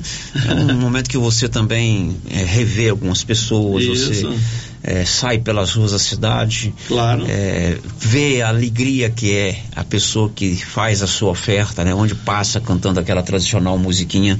[0.70, 4.14] é um momento que você também é, revê algumas pessoas, Isso.
[4.14, 4.38] você
[4.84, 7.26] é, sai pelas ruas da cidade, Claro.
[7.28, 11.94] é, vê a alegria que é a pessoa que faz a sua oferta, né?
[11.94, 14.40] Onde passa cantando aquela tradicional musiquinha,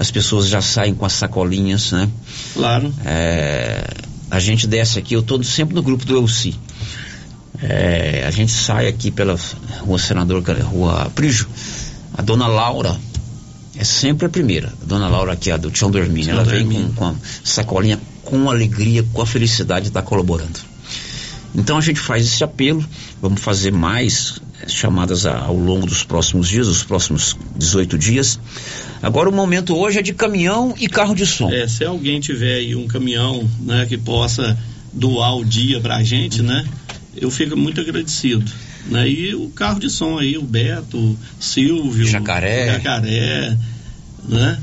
[0.00, 2.08] as pessoas já saem com as sacolinhas, né?
[2.54, 2.92] Claro.
[3.04, 3.88] É,
[4.30, 6.54] a gente desce aqui, eu estou sempre no grupo do Elci.
[7.60, 9.36] É, a gente sai aqui pela
[9.80, 11.48] rua Senador, rua Prijo.
[12.14, 12.96] A dona Laura
[13.76, 14.72] é sempre a primeira.
[14.82, 16.30] A dona Laura aqui, a do Tião Dormini.
[16.30, 17.98] Ela vem com, com a sacolinha
[18.28, 20.60] com alegria, com a felicidade de estar colaborando.
[21.54, 22.84] Então a gente faz esse apelo,
[23.22, 28.38] vamos fazer mais chamadas ao longo dos próximos dias, os próximos 18 dias.
[29.02, 31.50] Agora o momento hoje é de caminhão e carro de som.
[31.50, 34.58] É, se alguém tiver aí um caminhão, né, que possa
[34.92, 36.66] doar o dia pra gente, né,
[37.20, 38.50] eu fico muito agradecido.
[38.86, 39.08] Né?
[39.08, 42.74] E o carro de som aí, o Beto, o Silvio, Jacaré.
[42.74, 43.56] Jacaré,
[44.28, 44.58] né?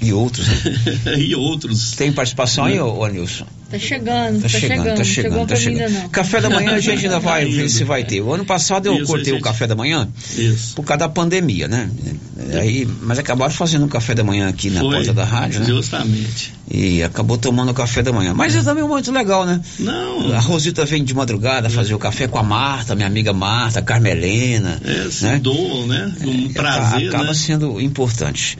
[0.00, 0.46] E outros.
[1.18, 1.92] e outros.
[1.92, 3.46] Tem participação aí, ô, ô Nilson?
[3.70, 5.82] Tá chegando, Tá tá, chegando, chegando, tá chegando, chegou tá mim chegando.
[5.88, 6.08] ainda não.
[6.08, 8.22] Café da manhã a gente ainda vai ver se vai ter.
[8.22, 10.74] O ano passado eu Isso, cortei a o gente- café da manhã Isso.
[10.74, 11.90] por causa da pandemia, né?
[12.58, 15.66] Aí, mas acabaram fazendo um café da manhã aqui na Foi, porta da rádio, né?
[15.66, 16.54] Justamente.
[16.70, 18.32] E acabou tomando o café da manhã.
[18.32, 19.60] Mas é também muito legal, né?
[19.78, 20.32] Não.
[20.32, 24.80] A Rosita vem de madrugada fazer o café com a Marta, minha amiga Marta, Carmelena.
[24.82, 25.38] É, se né?
[25.42, 26.10] doam, né?
[26.24, 27.34] Um prazer, Acaba né?
[27.34, 28.56] sendo importante.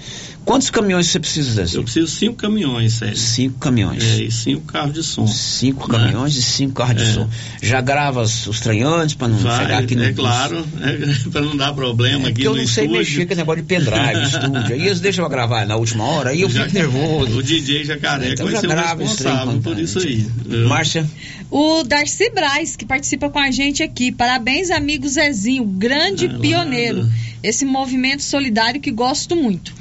[0.48, 1.76] Quantos caminhões você precisa, Zé?
[1.76, 3.18] Eu preciso de cinco caminhões, Sérgio.
[3.18, 4.02] Cinco caminhões.
[4.02, 5.26] É, e cinco carros de som.
[5.26, 7.12] Cinco caminhões e cinco carros de É.
[7.12, 7.28] som.
[7.60, 10.04] Já grava os, os tranhantes para não Vai, chegar aqui no.
[10.04, 10.96] é claro, é,
[11.30, 12.98] para não dar problema aqui Porque eu no não sei estúdio.
[12.98, 14.74] mexer com esse negócio de pendrive, estúdio.
[14.74, 17.38] Aí eles deixam eu gravar na última hora, aí eu Já- fico nervoso.
[17.38, 20.26] O DJ Jacaré Então vai já ser o grava responsável por isso aí.
[20.66, 21.06] Márcia?
[21.50, 24.10] O Darcy Braz, que participa com a gente aqui.
[24.10, 27.06] Parabéns, amigo Zezinho, grande Ah, pioneiro.
[27.42, 29.72] Esse movimento solidário que gosto muito.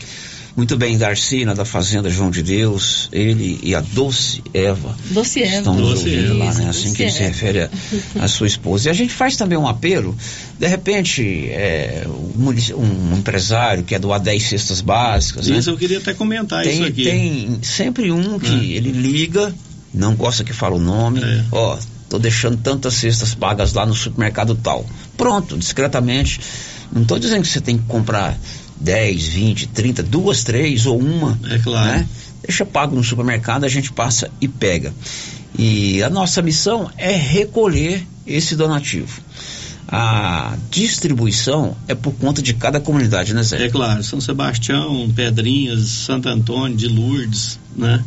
[0.57, 4.97] Muito bem, Darcina, da Fazenda João de Deus, ele e a Doce Eva.
[5.11, 5.57] Doce Eva.
[5.59, 6.59] Estão nos Doce ouvindo lá, Eva.
[6.61, 6.69] né?
[6.69, 7.69] Assim Doce que ele se refere a,
[8.21, 8.87] a sua esposa.
[8.87, 10.17] E a gente faz também um apelo,
[10.59, 12.49] de repente, é, um,
[12.81, 15.59] um empresário quer doar 10 cestas básicas, né?
[15.59, 17.03] Isso, eu queria até comentar isso tem, aqui.
[17.03, 18.77] tem sempre um que É.
[18.77, 19.53] ele liga,
[19.93, 21.77] não gosta que fala o nome, ó,
[22.09, 24.83] tô deixando tantas cestas pagas lá no supermercado tal.
[25.15, 26.39] Pronto, discretamente.
[26.91, 28.35] Não tô dizendo que você tem que comprar
[28.80, 31.38] 10, 20, 30, duas, três ou uma.
[31.49, 31.89] É claro.
[31.89, 32.07] Né?
[32.45, 34.93] Deixa pago no supermercado, a gente passa e pega.
[35.57, 39.21] E a nossa missão é recolher esse donativo.
[39.88, 43.65] A distribuição é por conta de cada comunidade, né, Zé?
[43.65, 48.03] É claro, São Sebastião, Pedrinhas, Santo Antônio, de Lourdes, né?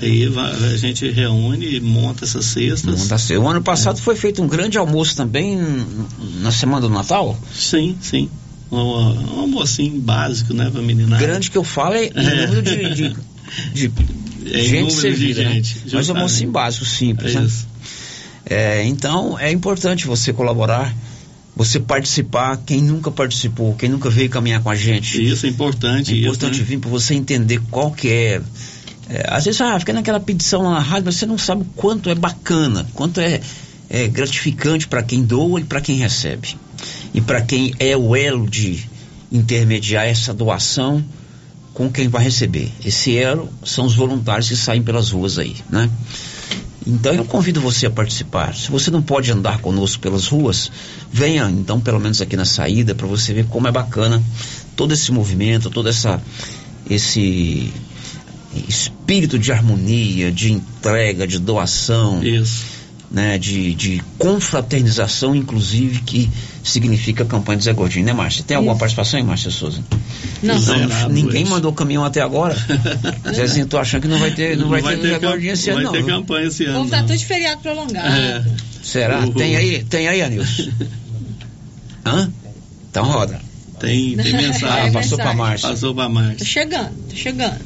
[0.00, 0.30] Aí
[0.74, 3.00] a gente reúne e monta essas cestas.
[3.00, 3.42] Monta cedo.
[3.42, 5.58] O ano passado foi feito um grande almoço também
[6.42, 7.38] na semana do Natal?
[7.54, 8.28] Sim, sim.
[8.70, 11.24] Um, um almocinho básico, né, pra meninada.
[11.24, 12.46] Grande que eu falo é É.
[12.46, 13.16] número de, de,
[13.74, 13.92] de
[14.46, 15.54] É, gente número de servida, né?
[15.54, 16.10] gente, Mas justamente.
[16.10, 17.48] almocinho básico, simples, É né?
[18.48, 20.94] É, então é importante você colaborar,
[21.56, 25.20] você participar, quem nunca participou, quem nunca veio caminhar com a gente.
[25.24, 26.12] Isso é importante.
[26.14, 26.66] É importante isso, né?
[26.68, 28.40] vir para você entender qual que é.
[29.08, 31.64] é, Às vezes, ah, fica naquela pedição lá na rádio, mas você não sabe o
[31.74, 33.40] quanto é bacana, quanto é,
[33.90, 36.56] é gratificante para quem doa e para quem recebe.
[37.14, 38.88] E para quem é o elo de
[39.30, 41.04] intermediar essa doação
[41.74, 42.72] com quem vai receber.
[42.84, 45.90] Esse elo são os voluntários que saem pelas ruas aí, né?
[46.86, 48.54] Então eu convido você a participar.
[48.54, 50.70] Se você não pode andar conosco pelas ruas,
[51.12, 54.22] venha então pelo menos aqui na saída para você ver como é bacana
[54.76, 56.22] todo esse movimento, todo essa
[56.88, 57.72] esse
[58.68, 62.22] espírito de harmonia, de entrega, de doação.
[62.22, 62.75] Isso.
[63.10, 66.30] Né, de, de confraternização, inclusive, que
[66.62, 68.44] significa a campanha do Zé Gordinho, né, Márcia?
[68.44, 68.80] Tem alguma Isso.
[68.80, 69.82] participação aí, Márcia Souza?
[70.42, 70.58] Não.
[70.58, 71.50] Zerado ninguém hoje.
[71.50, 72.56] mandou caminhão até agora.
[73.34, 75.82] Zezinho, tô achando que não vai ter, não vai ter, Zé cam- Gordinho esse vai
[75.82, 76.06] ano, ter não.
[76.06, 76.16] viu?
[76.16, 76.78] campanha esse ano.
[76.78, 77.06] povo tá não.
[77.06, 78.06] tudo de feriado prolongado.
[78.08, 78.44] É.
[78.82, 79.20] Será?
[79.20, 79.34] Uhul.
[79.34, 80.70] Tem aí, tem aí, Anilson?
[82.04, 82.30] Hã?
[82.90, 83.40] Então roda.
[83.78, 84.88] Tem, tem mensagem.
[84.88, 85.68] Ah, passou pra Márcia.
[85.68, 86.44] Passou pra Márcia.
[86.46, 87.58] chegando, tá chegando,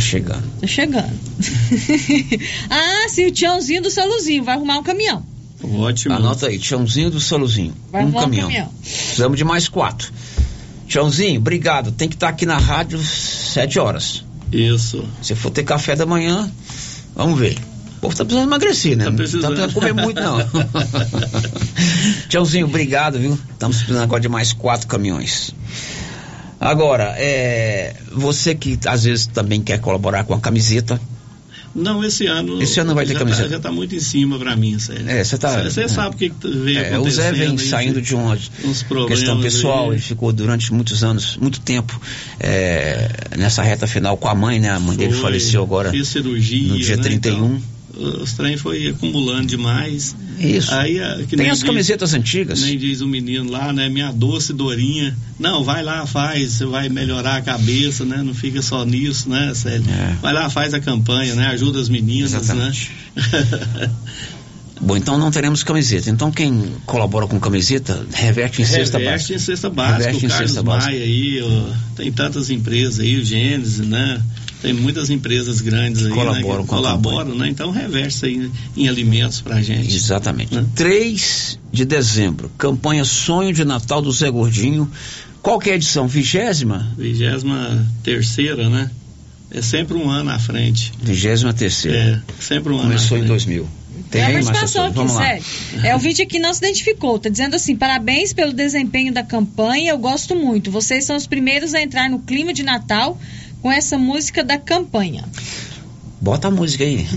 [0.00, 0.44] chegando.
[0.60, 1.10] tá chegando.
[2.70, 5.24] ah, sim, o Tiãozinho do Saluzinho vai arrumar um caminhão.
[5.62, 6.14] Ótimo.
[6.14, 7.74] Anota aí, Tiãozinho do Soluzinho.
[7.92, 8.48] Vai um arrumar caminhão.
[8.48, 8.72] um caminhão.
[8.82, 10.12] Precisamos de mais quatro.
[10.86, 11.92] Tiãozinho, obrigado.
[11.92, 14.24] Tem que estar aqui na rádio sete horas.
[14.52, 15.04] Isso.
[15.22, 16.50] Se for ter café da manhã,
[17.14, 17.56] vamos ver.
[17.98, 19.04] O povo tá precisando emagrecer, né?
[19.04, 19.42] Tá precisando.
[19.42, 20.38] Não tá precisando comer muito, não.
[22.28, 23.38] Tiãozinho, obrigado, viu?
[23.52, 25.54] Estamos precisando agora de mais quatro caminhões.
[26.60, 31.00] Agora, é, você que às vezes também quer colaborar com a camiseta,
[31.74, 32.60] Não, esse ano.
[32.60, 33.44] Esse ano não vai ter já camiseta.
[33.44, 35.08] Tá, já tá muito em cima pra mim, sério.
[35.08, 37.22] É, você tá- Você sabe o que, que veio É, o acontecendo.
[37.22, 39.92] Zé vem saindo de uns problemas questão pessoal, aí.
[39.92, 41.98] ele ficou durante muitos anos, muito tempo,
[42.40, 43.08] é,
[43.38, 44.70] nessa reta final com a mãe, né?
[44.70, 46.72] A mãe dele Foi, faleceu agora Fiz cirurgia.
[46.72, 47.34] no dia né, 31.
[47.36, 47.62] então,
[47.96, 50.14] os trem foi acumulando demais.
[50.38, 50.72] Isso.
[50.74, 52.62] Aí, ah, Tem as diz- camisetas antigas.
[52.62, 53.88] Nem diz o menino lá, né?
[53.88, 55.16] Minha doce Dorinha.
[55.38, 58.22] Não, vai lá, faz, você vai melhorar a cabeça, né?
[58.22, 59.84] Não fica só nisso, né, Célio?
[59.90, 60.14] É.
[60.22, 61.46] Vai lá, faz a campanha, né?
[61.48, 62.90] Ajuda as meninas, Exatamente.
[63.16, 63.90] né?
[64.82, 66.08] Bom, então não teremos camiseta.
[66.08, 69.34] Então quem colabora com camiseta, reverte em cesta Reverte básica.
[69.34, 69.98] em cesta básica.
[69.98, 70.90] Reverte o em Carlos cesta básica.
[70.92, 74.22] Maia aí, ó, tem tantas empresas aí, o Gênesis, né?
[74.60, 76.62] Tem muitas empresas grandes aí, Colaboram né?
[76.62, 77.48] que com a colaboram, né?
[77.48, 79.94] Então reverte aí em alimentos pra gente.
[79.94, 80.54] Exatamente.
[80.74, 84.90] 3 de dezembro, campanha Sonho de Natal do Zé Gordinho.
[85.42, 86.06] Qual que é a edição?
[86.06, 86.86] Vigésima?
[86.98, 88.90] Vigésima terceira, né?
[89.50, 90.92] É sempre um ano à frente.
[91.02, 92.22] Vigésima terceira.
[92.28, 93.28] É, sempre um ano Começou à em frente.
[93.28, 93.68] 2000.
[94.10, 94.86] Tem participação Souza?
[94.86, 95.22] aqui, Vamos lá.
[95.22, 95.44] sério.
[95.82, 97.18] É, o vídeo aqui não se identificou.
[97.18, 100.70] Tá dizendo assim: parabéns pelo desempenho da campanha, eu gosto muito.
[100.70, 103.18] Vocês são os primeiros a entrar no clima de Natal
[103.62, 105.24] com essa música da campanha.
[106.20, 107.08] Bota a música aí.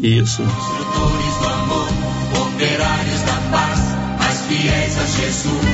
[0.00, 0.42] Isso.
[2.40, 3.80] Operários da paz,
[4.18, 5.64] mais fiéis a Jesus.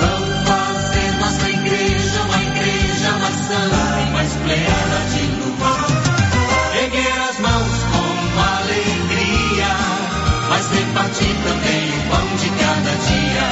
[0.00, 5.52] Vamos fazer nossa igreja uma igreja mais santa e mais plena de luz.
[6.82, 9.76] Erguer as mãos com alegria,
[10.48, 13.51] mas repartir também o pão de cada dia.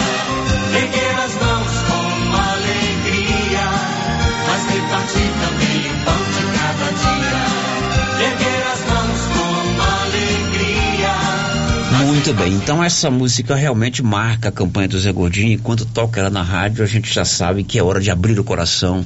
[12.07, 15.53] Muito bem, então essa música realmente marca a campanha do Zé Gordinho.
[15.55, 18.45] Enquanto toca ela na rádio, a gente já sabe que é hora de abrir o
[18.45, 19.05] coração,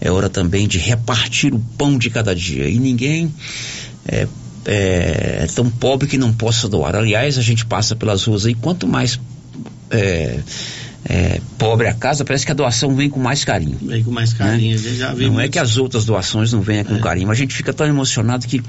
[0.00, 2.68] é hora também de repartir o pão de cada dia.
[2.68, 3.32] E ninguém
[4.06, 4.26] é,
[4.66, 6.96] é- é tão pobre que não possa doar.
[6.96, 9.18] Aliás, a gente passa pelas ruas aí, quanto mais
[9.90, 10.40] é,
[11.04, 13.76] é, pobre a casa, parece que a doação vem com mais carinho.
[13.82, 16.52] Vem com mais carinho, a gente já vê Não é muitos- que as outras doações
[16.52, 18.62] não venham com carinho, mas a gente fica tão emocionado que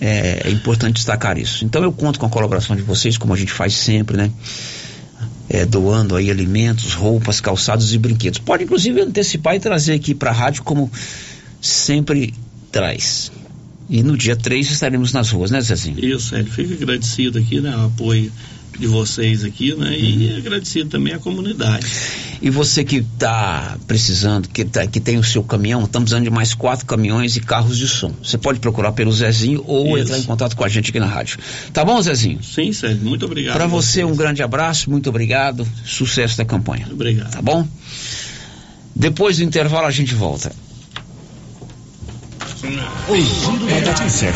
[0.00, 1.64] é, é importante destacar isso.
[1.64, 4.30] Então eu conto com a colaboração de vocês, como a gente faz sempre, né?
[5.48, 8.38] É, doando aí alimentos, roupas, calçados e brinquedos.
[8.38, 10.90] Pode inclusive antecipar e trazer aqui para a rádio como
[11.60, 12.32] sempre
[12.70, 13.30] traz.
[13.88, 15.98] E no dia 3 estaremos nas ruas, né, Zezinho?
[16.04, 16.50] Isso, Hélio.
[16.52, 17.76] Fico agradecido aqui, né?
[17.76, 18.30] O apoio
[18.80, 19.90] de vocês aqui, né?
[19.90, 19.94] Uhum.
[19.94, 21.86] E agradecido também à comunidade.
[22.42, 26.30] E você que está precisando, que, tá- que tem o seu caminhão, estamos precisando de
[26.30, 28.12] mais quatro caminhões e carros de som.
[28.22, 30.04] Você pode procurar pelo Zezinho ou Isso.
[30.06, 31.38] entrar em contato com a gente aqui na rádio.
[31.72, 32.42] Tá bom, Zezinho?
[32.42, 33.04] Sim, Sérgio.
[33.04, 33.52] Muito obrigado.
[33.54, 35.68] Para você, um grande abraço, muito obrigado.
[35.84, 36.88] Sucesso da campanha.
[36.90, 37.30] Obrigado.
[37.30, 37.68] Tá bom?
[38.96, 40.50] Depois do intervalo a gente volta.
[43.08, 44.32] O giro da notícia.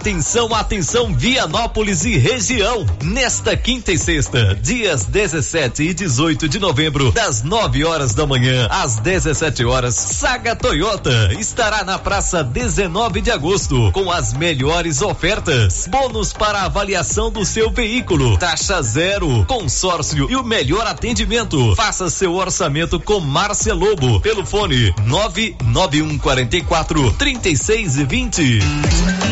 [0.00, 2.86] Atenção, atenção, Vianópolis e região.
[3.02, 8.66] Nesta quinta e sexta, dias 17 e 18 de novembro, das 9 horas da manhã
[8.70, 15.86] às 17 horas, Saga Toyota estará na praça 19 de agosto com as melhores ofertas.
[15.86, 21.76] Bônus para avaliação do seu veículo, taxa zero, consórcio e o melhor atendimento.
[21.76, 28.60] Faça seu orçamento com Márcia Lobo pelo fone 99144 3620.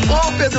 [0.09, 0.58] Ô Pedro,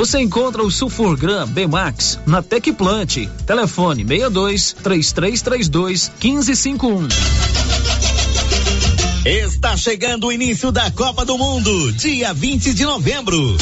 [0.00, 3.28] Você encontra o Sulfurgram B-Max na Tecplant.
[3.44, 7.08] Telefone 62 3332 1551.
[9.26, 13.58] Está chegando o início da Copa do Mundo, dia 20 de novembro.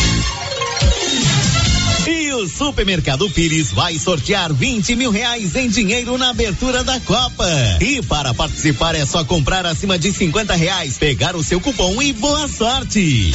[2.06, 7.48] E o Supermercado Pires vai sortear 20 mil reais em dinheiro na abertura da Copa.
[7.80, 12.12] E para participar é só comprar acima de 50 reais, pegar o seu cupom e
[12.12, 13.32] boa sorte.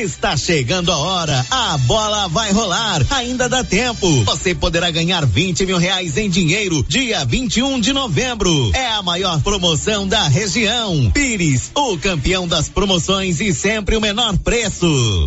[0.00, 4.24] Está chegando a hora, a bola vai rolar, ainda dá tempo.
[4.24, 8.70] Você poderá ganhar 20 mil reais em dinheiro dia 21 de novembro.
[8.74, 11.10] É a maior promoção da região.
[11.12, 15.26] Pires, o campeão das promoções e sempre o menor preço.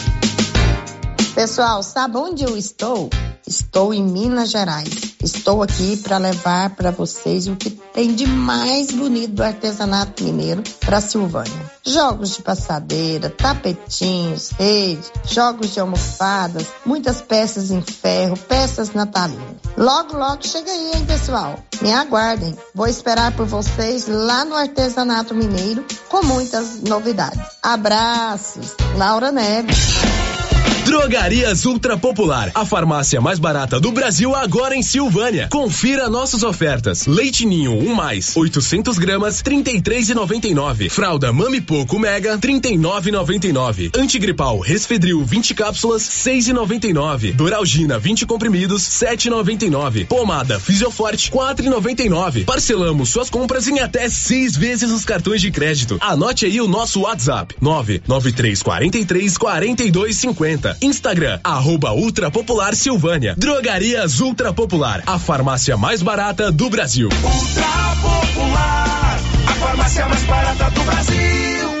[1.41, 3.09] Pessoal, sabe onde eu estou?
[3.47, 5.15] Estou em Minas Gerais.
[5.23, 10.61] Estou aqui para levar para vocês o que tem de mais bonito do artesanato mineiro
[10.81, 11.71] para Silvânia.
[11.83, 19.55] Jogos de passadeira, tapetinhos, redes, jogos de almofadas, muitas peças em ferro, peças natalinas.
[19.75, 21.57] Logo, logo chega aí, hein, pessoal?
[21.81, 22.55] Me aguardem.
[22.75, 27.41] Vou esperar por vocês lá no artesanato mineiro com muitas novidades.
[27.63, 28.75] Abraços.
[28.95, 30.40] Laura Neves.
[30.91, 35.47] Drogarias Ultra Popular, a farmácia mais barata do Brasil agora em Silvânia.
[35.49, 37.07] Confira nossas ofertas.
[37.07, 40.89] Leite Ninho 1 um mais, 800 gramas, 33,99.
[40.89, 43.97] Fralda Mami Poco Mega, 39,99.
[43.97, 47.35] Antigripal Resfedril 20 cápsulas, 6,99.
[47.35, 50.07] Doralgina 20 comprimidos, 7,99.
[50.07, 52.43] Pomada Fisioforte, 4,99.
[52.43, 55.97] Parcelamos suas compras em até seis vezes os cartões de crédito.
[56.01, 60.80] Anote aí o nosso WhatsApp: 99343 4250.
[60.81, 63.35] Instagram, arroba Ultra Popular Silvânia.
[63.37, 67.09] Drogarias Ultra Popular, a farmácia mais barata do Brasil.
[67.23, 71.80] Ultra Popular, a farmácia mais barata do Brasil.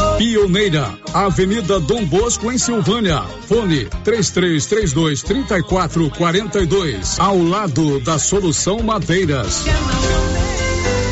[0.21, 3.23] Pioneira, Avenida Dom Bosco, em Silvânia.
[3.47, 7.19] Fone 3332 3442.
[7.19, 9.65] Ao lado da Solução Madeiras.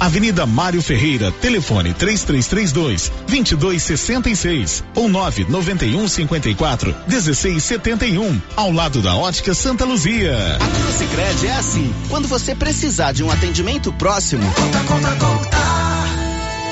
[0.00, 9.84] Avenida Mário Ferreira, telefone 3332 2266 ou 991 54 1671, ao lado da Ótica Santa
[9.84, 10.56] Luzia.
[10.56, 15.58] Aqui no Sicredi é assim, quando você precisar de um atendimento próximo, conta, conta, conta.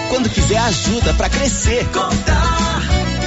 [0.09, 2.37] Quando quiser ajuda para crescer, conta.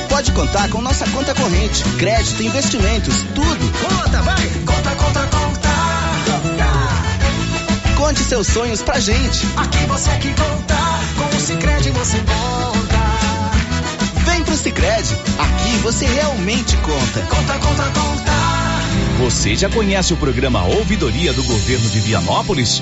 [0.07, 3.71] Pode contar com nossa conta corrente, crédito, investimentos, tudo.
[3.79, 4.49] Conta, vai.
[4.65, 5.68] Conta, conta, conta.
[8.09, 9.45] Conte seus sonhos pra gente.
[9.55, 10.75] Aqui você que conta,
[11.15, 12.97] com o Sicredi você conta.
[14.25, 15.15] Vem pro Cicred.
[15.37, 17.21] Aqui você realmente conta.
[17.29, 18.31] Conta, conta, conta.
[19.19, 22.81] Você já conhece o programa Ouvidoria do Governo de Vianópolis?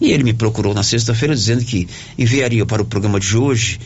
[0.00, 1.88] E ele me procurou na sexta-feira dizendo que
[2.18, 3.80] enviaria para o programa de hoje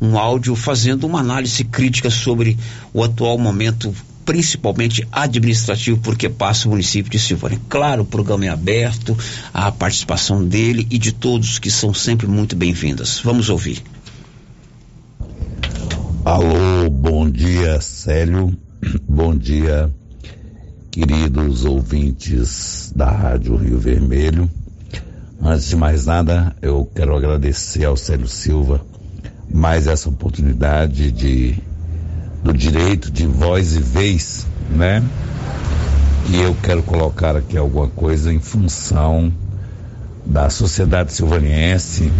[0.00, 2.58] um áudio fazendo uma análise crítica sobre
[2.92, 3.94] o atual momento
[4.24, 7.60] principalmente administrativo, porque passa o município de Silvânia.
[7.68, 9.16] Claro, o programa é aberto,
[9.52, 13.20] a participação dele e de todos que são sempre muito bem-vindas.
[13.22, 13.82] Vamos ouvir.
[16.24, 18.56] Alô, bom dia, Célio.
[19.08, 19.90] Bom dia,
[20.90, 24.50] queridos ouvintes da Rádio Rio Vermelho.
[25.42, 28.80] Antes de mais nada, eu quero agradecer ao Célio Silva
[29.52, 31.62] mais essa oportunidade de
[32.42, 35.02] do direito de voz e vez, né?
[36.28, 39.32] E eu quero colocar aqui alguma coisa em função
[40.26, 42.10] da sociedade silvaniense,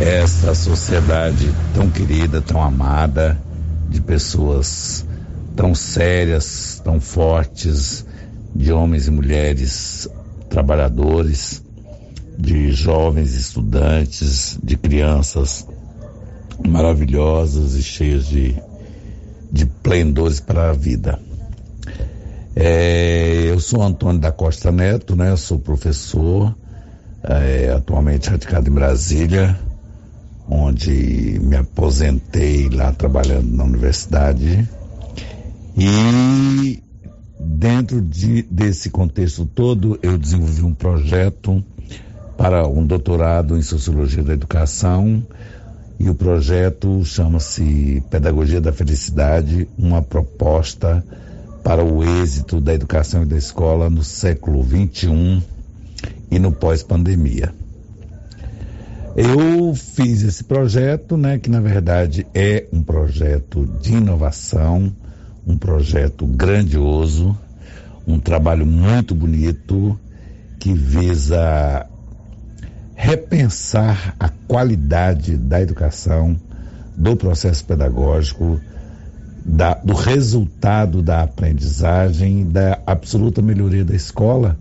[0.00, 3.38] essa sociedade tão querida, tão amada,
[3.88, 5.06] de pessoas
[5.54, 8.04] tão sérias, tão fortes,
[8.54, 10.08] de homens e mulheres
[10.48, 11.63] trabalhadores,
[12.36, 15.66] de jovens estudantes, de crianças
[16.66, 18.54] maravilhosas e cheias de
[19.54, 21.16] de plendores para a vida.
[22.56, 25.36] É, eu sou Antônio da Costa Neto, né?
[25.36, 26.52] Sou professor,
[27.22, 29.56] é, atualmente radicado em Brasília,
[30.50, 34.68] onde me aposentei lá trabalhando na universidade.
[35.76, 36.82] E
[37.38, 41.64] dentro de, desse contexto todo, eu desenvolvi um projeto
[42.36, 45.22] para um doutorado em Sociologia da Educação
[45.98, 51.04] e o projeto chama-se Pedagogia da Felicidade, uma proposta
[51.62, 55.42] para o êxito da educação e da escola no século XXI
[56.30, 57.54] e no pós-pandemia.
[59.16, 64.92] Eu fiz esse projeto, né, que na verdade é um projeto de inovação,
[65.46, 67.38] um projeto grandioso,
[68.06, 69.98] um trabalho muito bonito
[70.58, 71.86] que visa
[72.94, 76.36] repensar a qualidade da educação,
[76.96, 78.60] do processo pedagógico,
[79.44, 84.56] da, do resultado da aprendizagem, da absoluta melhoria da escola,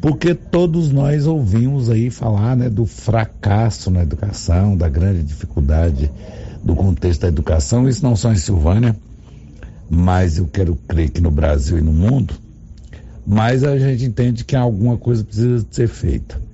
[0.00, 6.10] porque todos nós ouvimos aí falar né, do fracasso na educação, da grande dificuldade
[6.62, 8.94] do contexto da educação, isso não só em Silvânia,
[9.88, 12.34] mas eu quero crer que no Brasil e no mundo,
[13.26, 16.47] mas a gente entende que alguma coisa precisa ser feita.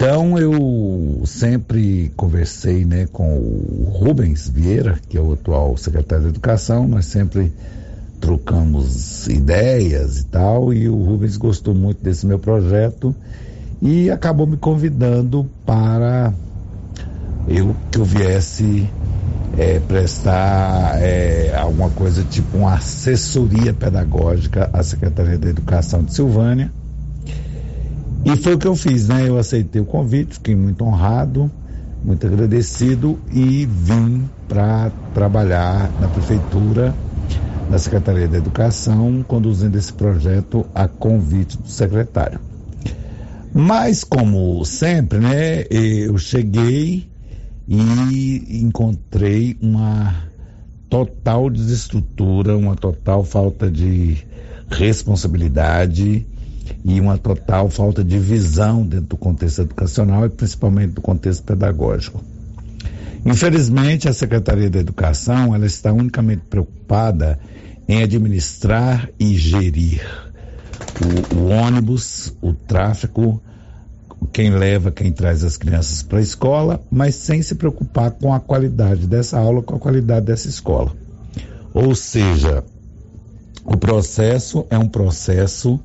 [0.00, 6.30] Então eu sempre conversei né, com o Rubens Vieira, que é o atual secretário de
[6.30, 7.52] Educação, nós sempre
[8.18, 13.14] trocamos ideias e tal, e o Rubens gostou muito desse meu projeto
[13.82, 16.32] e acabou me convidando para
[17.46, 18.88] eu que eu viesse
[19.58, 26.72] é, prestar é, alguma coisa tipo uma assessoria pedagógica à Secretaria da Educação de Silvânia
[28.24, 29.26] e foi o que eu fiz, né?
[29.26, 31.50] Eu aceitei o convite, fiquei muito honrado,
[32.04, 36.94] muito agradecido e vim para trabalhar na prefeitura,
[37.70, 42.40] na Secretaria da Educação, conduzindo esse projeto a convite do secretário.
[43.54, 47.08] Mas, como sempre, né, eu cheguei
[47.66, 50.14] e encontrei uma
[50.88, 54.18] total desestrutura, uma total falta de
[54.68, 56.26] responsabilidade
[56.84, 62.22] e uma total falta de visão dentro do contexto educacional e principalmente do contexto pedagógico.
[63.24, 67.38] Infelizmente, a Secretaria da Educação ela está unicamente preocupada
[67.86, 70.00] em administrar e gerir
[71.34, 73.42] o, o ônibus, o tráfego,
[74.32, 78.40] quem leva, quem traz as crianças para a escola, mas sem se preocupar com a
[78.40, 80.92] qualidade dessa aula, com a qualidade dessa escola.
[81.74, 82.64] Ou seja,
[83.64, 85.80] o processo é um processo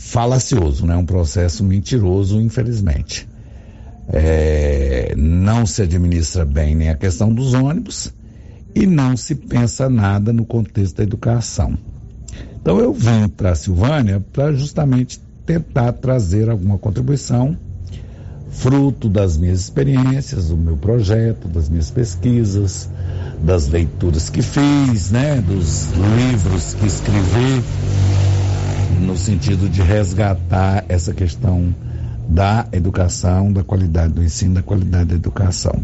[0.00, 0.96] falacioso, né?
[0.96, 3.28] um processo mentiroso, infelizmente.
[4.08, 8.12] É, não se administra bem nem a questão dos ônibus
[8.74, 11.78] e não se pensa nada no contexto da educação.
[12.60, 17.56] Então eu venho para a Silvânia para justamente tentar trazer alguma contribuição,
[18.50, 22.88] fruto das minhas experiências, do meu projeto, das minhas pesquisas,
[23.44, 27.62] das leituras que fiz, né, dos livros que escrevi
[29.00, 31.74] no sentido de resgatar essa questão
[32.28, 35.82] da educação, da qualidade do ensino, da qualidade da educação.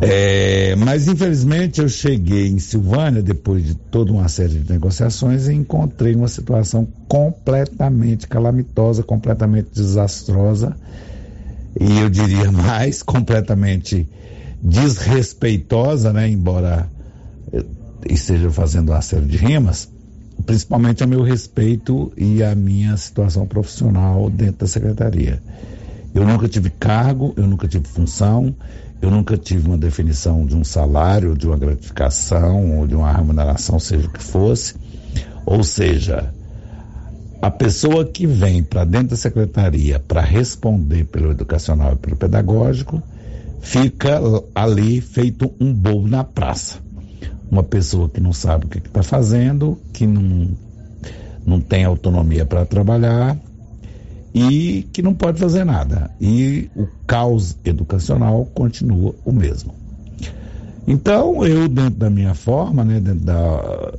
[0.00, 5.54] É, mas infelizmente eu cheguei em Silvânia depois de toda uma série de negociações e
[5.54, 10.76] encontrei uma situação completamente calamitosa, completamente desastrosa
[11.80, 14.06] e eu diria mais completamente
[14.62, 16.88] desrespeitosa, né, embora
[18.08, 19.88] esteja fazendo uma série de rimas,
[20.46, 25.42] principalmente a meu respeito e a minha situação profissional dentro da secretaria.
[26.14, 28.54] Eu nunca tive cargo, eu nunca tive função,
[29.02, 33.78] eu nunca tive uma definição de um salário, de uma gratificação ou de uma remuneração,
[33.78, 34.76] seja o que fosse.
[35.44, 36.32] Ou seja,
[37.42, 43.02] a pessoa que vem para dentro da secretaria para responder pelo educacional e pelo pedagógico
[43.60, 44.20] fica
[44.54, 46.85] ali feito um bolo na praça
[47.50, 50.50] uma pessoa que não sabe o que está fazendo, que não,
[51.44, 53.36] não tem autonomia para trabalhar
[54.34, 56.10] e que não pode fazer nada.
[56.20, 59.74] E o caos educacional continua o mesmo.
[60.86, 63.92] Então, eu, dentro da minha forma, né, dentro da,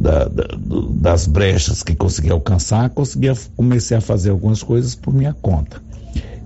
[0.00, 0.44] da, da,
[0.90, 5.82] das brechas que consegui alcançar, consegui, comecei a fazer algumas coisas por minha conta.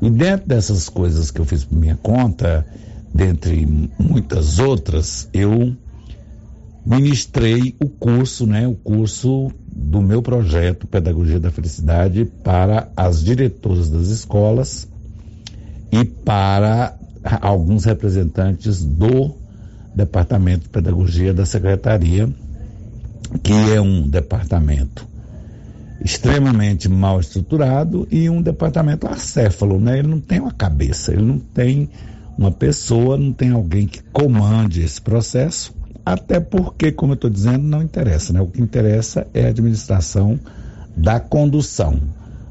[0.00, 2.66] E dentro dessas coisas que eu fiz por minha conta,
[3.12, 3.66] dentre
[3.98, 5.76] muitas outras, eu
[6.84, 13.90] ministrei o curso, né, o curso do meu projeto Pedagogia da Felicidade para as diretoras
[13.90, 14.88] das escolas
[15.92, 16.96] e para
[17.40, 19.34] alguns representantes do
[19.94, 22.28] Departamento de Pedagogia da Secretaria
[23.42, 25.06] que é um departamento
[26.02, 29.98] extremamente mal estruturado e um departamento acéfalo, né?
[29.98, 31.90] Ele não tem uma cabeça, ele não tem
[32.36, 35.74] uma pessoa, não tem alguém que comande esse processo,
[36.12, 38.40] até porque, como eu estou dizendo, não interessa, né?
[38.40, 40.40] O que interessa é a administração
[40.96, 42.00] da condução,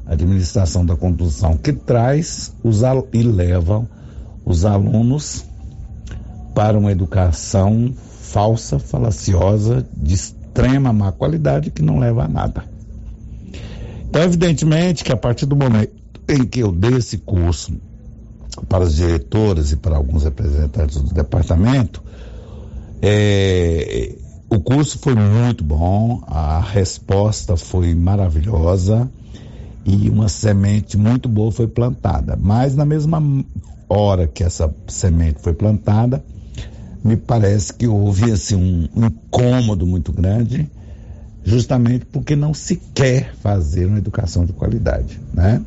[0.06, 2.82] a administração da condução que traz os
[3.12, 3.84] e leva
[4.44, 5.44] os alunos
[6.54, 12.64] para uma educação falsa, falaciosa, de extrema má qualidade que não leva a nada.
[14.08, 15.92] Então, evidentemente que a partir do momento
[16.28, 17.72] em que eu dei esse curso
[18.68, 22.06] para os diretores e para alguns representantes do departamento,
[23.00, 24.14] é,
[24.50, 29.08] o curso foi muito bom, a resposta foi maravilhosa
[29.84, 32.36] e uma semente muito boa foi plantada.
[32.40, 33.22] Mas na mesma
[33.88, 36.22] hora que essa semente foi plantada,
[37.02, 40.70] me parece que houve assim, um, um incômodo muito grande,
[41.44, 45.62] justamente porque não se quer fazer uma educação de qualidade, né?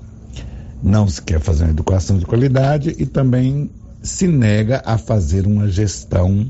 [0.83, 3.69] Não se quer fazer uma educação de qualidade e também
[4.01, 6.49] se nega a fazer uma gestão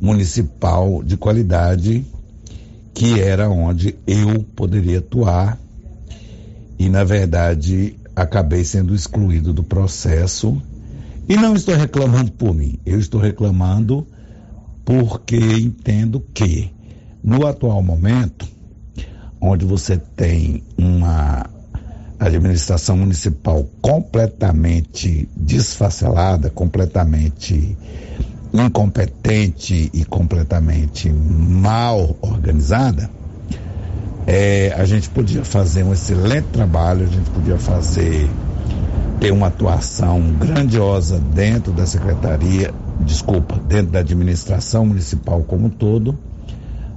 [0.00, 2.04] municipal de qualidade,
[2.94, 5.58] que era onde eu poderia atuar.
[6.78, 10.60] E, na verdade, acabei sendo excluído do processo.
[11.28, 14.06] E não estou reclamando por mim, eu estou reclamando
[14.84, 16.70] porque entendo que,
[17.22, 18.48] no atual momento,
[19.40, 21.44] onde você tem uma
[22.18, 27.76] administração municipal completamente desfacelada, completamente
[28.52, 33.10] incompetente e completamente mal organizada,
[34.26, 38.28] é, a gente podia fazer um excelente trabalho, a gente podia fazer
[39.18, 46.16] ter uma atuação grandiosa dentro da secretaria, desculpa, dentro da administração municipal como um todo,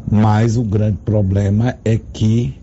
[0.09, 2.59] mas o grande problema é que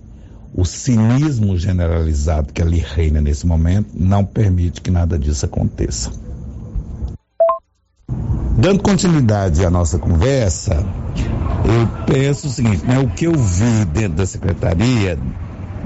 [0.55, 6.11] o cinismo generalizado que ali reina nesse momento não permite que nada disso aconteça.
[8.59, 10.85] Dando continuidade à nossa conversa,
[11.65, 15.17] eu penso o seguinte, né, o que eu vi dentro da secretaria,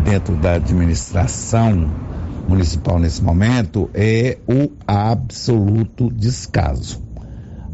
[0.03, 1.91] dentro da administração
[2.49, 7.03] municipal nesse momento é o absoluto descaso,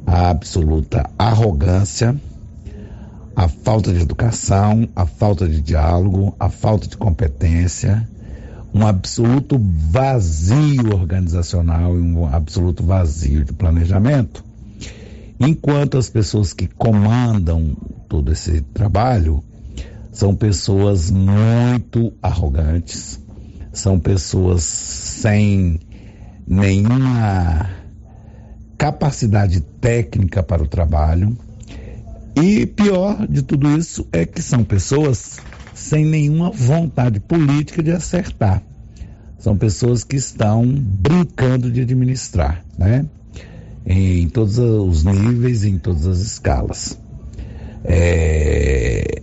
[0.04, 2.20] a absoluta arrogância,
[3.36, 8.04] a falta de educação, a falta de diálogo, a falta de competência,
[8.74, 14.47] um absoluto vazio organizacional e um absoluto vazio de planejamento.
[15.40, 17.76] Enquanto as pessoas que comandam
[18.08, 19.42] todo esse trabalho
[20.10, 23.20] são pessoas muito arrogantes,
[23.72, 25.78] são pessoas sem
[26.44, 27.70] nenhuma
[28.76, 31.36] capacidade técnica para o trabalho.
[32.34, 35.38] E pior de tudo isso é que são pessoas
[35.74, 38.62] sem nenhuma vontade política de acertar.
[39.38, 43.06] São pessoas que estão brincando de administrar, né?
[43.90, 46.98] Em todos os níveis, em todas as escalas.
[47.82, 49.22] É,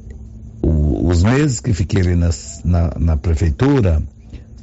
[0.59, 4.01] o, os meses que fiquei ali nas, na, na prefeitura,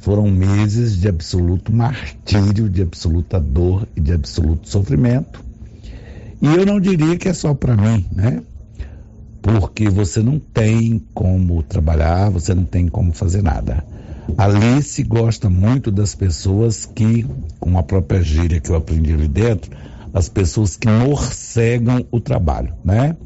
[0.01, 5.41] foram meses de absoluto martírio, de absoluta dor e de absoluto sofrimento.
[6.41, 8.43] E eu não diria que é só para mim, né?
[9.41, 13.85] Porque você não tem como trabalhar, você não tem como fazer nada.
[14.37, 17.25] Alice gosta muito das pessoas que,
[17.61, 19.71] com a própria gíria que eu aprendi ali dentro,
[20.13, 23.17] as pessoas que morcegam o trabalho, né?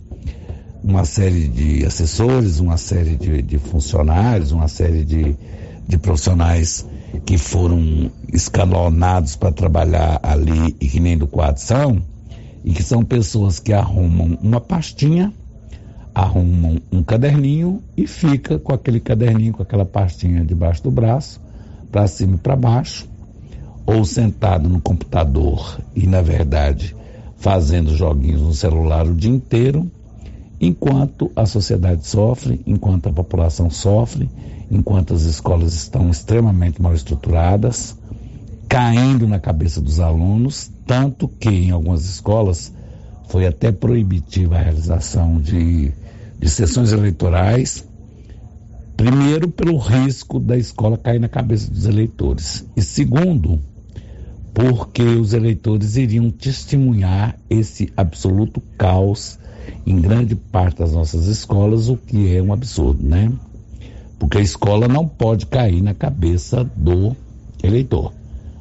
[0.83, 5.35] Uma série de assessores, uma série de, de funcionários, uma série de,
[5.85, 6.85] de profissionais
[7.25, 12.01] que foram escalonados para trabalhar ali e que nem do quadro são,
[12.63, 15.33] e que são pessoas que arrumam uma pastinha,
[16.15, 21.41] arrumam um caderninho e fica com aquele caderninho, com aquela pastinha debaixo do braço,
[21.91, 23.07] para cima e para baixo,
[23.87, 26.93] ou sentado no computador e, na verdade,
[27.37, 29.89] fazendo joguinhos no celular o dia inteiro,
[30.59, 34.29] enquanto a sociedade sofre, enquanto a população sofre,
[34.69, 37.95] enquanto as escolas estão extremamente mal estruturadas,
[38.67, 42.73] caindo na cabeça dos alunos, tanto que em algumas escolas
[43.29, 45.93] foi até proibitiva a realização de,
[46.37, 47.87] de sessões eleitorais,
[48.97, 53.61] primeiro pelo risco da escola cair na cabeça dos eleitores, e segundo,
[54.57, 59.37] porque os eleitores iriam testemunhar esse absoluto caos
[59.85, 63.31] em grande parte das nossas escolas, o que é um absurdo, né?
[64.17, 67.15] Porque a escola não pode cair na cabeça do
[67.61, 68.11] eleitor,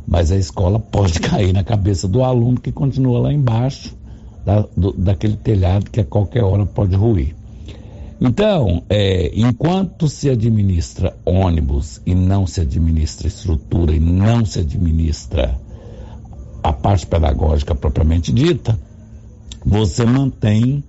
[0.06, 3.97] mas a escola pode cair na cabeça do aluno que continua lá embaixo
[4.44, 7.35] da, do, daquele telhado que a qualquer hora pode ruir.
[8.20, 15.59] Então, é, enquanto se administra ônibus e não se administra estrutura e não se administra
[16.68, 18.76] a parte pedagógica propriamente dita,
[19.64, 20.82] você mantém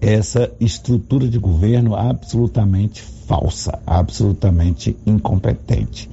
[0.00, 6.08] essa estrutura de governo absolutamente falsa, absolutamente incompetente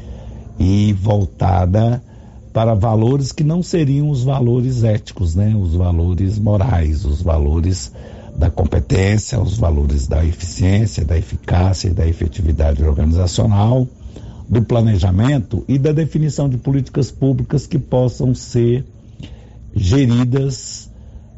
[0.60, 2.04] e voltada
[2.52, 5.56] para valores que não seriam os valores éticos, né?
[5.56, 7.94] Os valores morais, os valores
[8.36, 13.88] da competência, os valores da eficiência, da eficácia e da efetividade organizacional,
[14.50, 18.84] do planejamento e da definição de políticas públicas que possam ser
[19.78, 20.92] geridas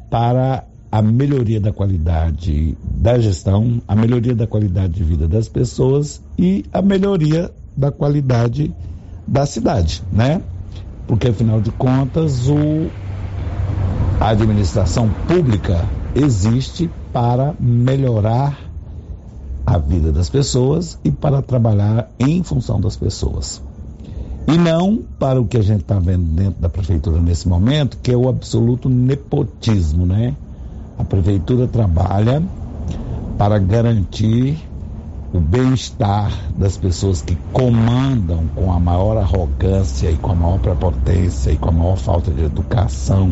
[0.10, 6.22] para a melhoria da qualidade da gestão, a melhoria da qualidade de vida das pessoas
[6.38, 8.74] e a melhoria da qualidade
[9.28, 10.42] da cidade, né?
[11.08, 12.90] Porque afinal de contas, o
[14.20, 18.60] a administração pública existe para melhorar
[19.66, 23.62] a vida das pessoas e para trabalhar em função das pessoas.
[24.52, 28.12] E não para o que a gente está vendo dentro da prefeitura nesse momento, que
[28.12, 30.36] é o absoluto nepotismo, né?
[30.98, 32.42] A prefeitura trabalha
[33.38, 34.58] para garantir
[35.32, 41.52] o bem-estar das pessoas que comandam com a maior arrogância e com a maior prepotência
[41.52, 43.32] e com a maior falta de educação,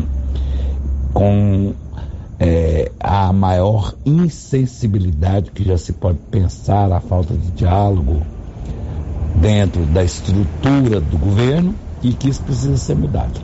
[1.12, 1.74] com
[2.38, 8.22] é, a maior insensibilidade que já se pode pensar, a falta de diálogo
[9.40, 13.40] dentro da estrutura do governo e que isso precisa ser mudado.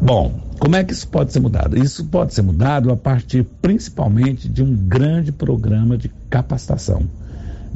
[0.00, 1.78] Bom, como é que isso pode ser mudado?
[1.78, 7.02] Isso pode ser mudado a partir principalmente de um grande programa de capacitação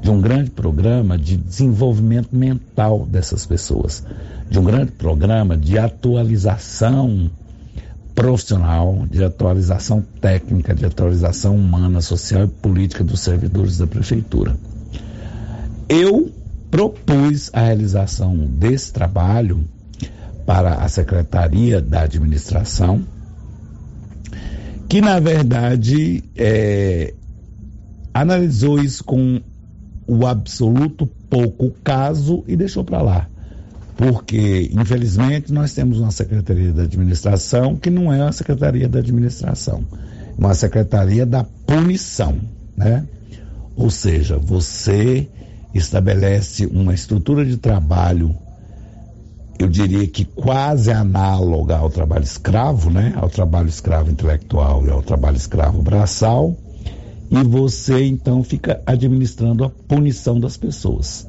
[0.00, 4.04] de um grande programa de desenvolvimento mental dessas pessoas,
[4.48, 7.30] de um grande programa de atualização
[8.14, 14.56] profissional, de atualização técnica, de atualização humana, social e política dos servidores da prefeitura.
[15.88, 16.30] Eu
[16.70, 19.64] propus a realização desse trabalho
[20.46, 23.02] para a Secretaria da Administração,
[24.88, 27.12] que na verdade é,
[28.14, 29.40] analisou isso com
[30.06, 33.28] o absoluto pouco caso e deixou para lá.
[33.96, 39.84] Porque, infelizmente, nós temos uma Secretaria da Administração que não é uma Secretaria da Administração,
[39.92, 42.38] é uma Secretaria da Punição,
[42.76, 43.04] né?
[43.76, 45.28] Ou seja, você
[45.74, 48.34] estabelece uma estrutura de trabalho,
[49.58, 53.12] eu diria que quase análoga ao trabalho escravo, né?
[53.16, 56.56] Ao trabalho escravo intelectual e ao trabalho escravo braçal,
[57.30, 61.28] e você então fica administrando a punição das pessoas,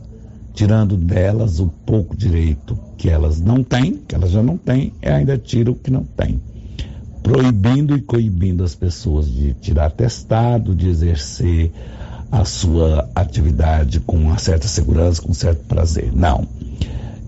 [0.53, 5.07] tirando delas o pouco direito que elas não têm, que elas já não têm, e
[5.07, 6.39] ainda tira o que não tem.
[7.23, 11.71] Proibindo e coibindo as pessoas de tirar testado, de exercer
[12.31, 16.11] a sua atividade com uma certa segurança, com um certo prazer.
[16.13, 16.47] Não.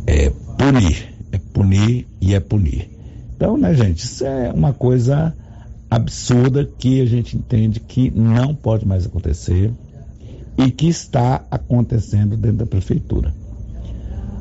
[0.06, 1.14] É punir.
[1.32, 2.90] É punir e é punir.
[3.36, 5.36] Então, né, gente, isso é uma coisa
[5.90, 9.72] absurda que a gente entende que não pode mais acontecer
[10.58, 13.34] e que está acontecendo dentro da prefeitura.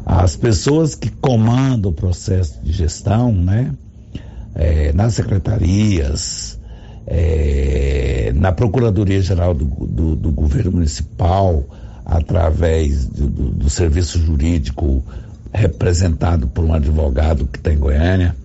[0.05, 3.73] As pessoas que comandam o processo de gestão, né,
[4.55, 6.60] é, nas secretarias,
[7.11, 11.65] é, na Procuradoria Geral do, do, do, Governo Municipal,
[12.07, 15.05] através do, do serviço jurídico
[15.53, 18.37] representado por um advogado que está em Goiânia,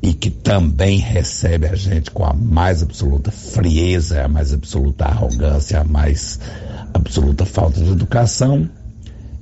[0.00, 5.80] e que também recebe a gente com a mais absoluta frieza, a mais absoluta arrogância,
[5.80, 6.40] a mais
[6.92, 8.68] absoluta falta de educação.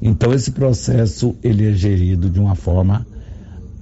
[0.00, 3.06] Então esse processo ele é gerido de uma forma,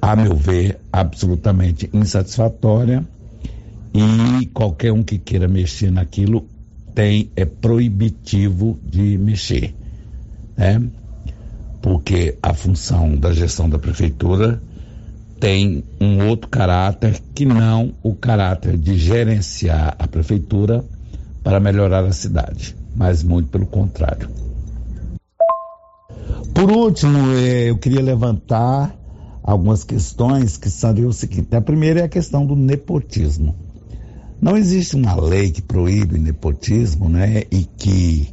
[0.01, 3.07] a meu ver, absolutamente insatisfatória
[3.95, 6.47] e qualquer um que queira mexer naquilo
[6.95, 9.75] tem é proibitivo de mexer,
[10.57, 10.83] né?
[11.83, 14.61] Porque a função da gestão da prefeitura
[15.41, 20.85] tem um outro caráter que não o caráter de gerenciar a prefeitura
[21.43, 24.29] para melhorar a cidade, mas muito pelo contrário.
[26.55, 28.95] Por último, eh, eu queria levantar
[29.43, 33.55] algumas questões que seriam o seguinte: a primeira é a questão do nepotismo.
[34.41, 37.43] Não existe uma lei que proíbe nepotismo, né?
[37.51, 38.29] E que,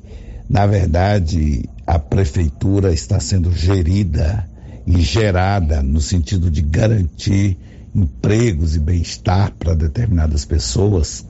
[0.50, 4.48] na verdade, a prefeitura está sendo gerida
[4.86, 7.58] e gerada no sentido de garantir
[7.94, 11.26] empregos e bem-estar para determinadas pessoas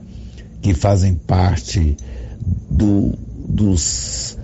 [0.62, 1.96] que fazem parte
[2.70, 3.14] do,
[3.48, 4.38] dos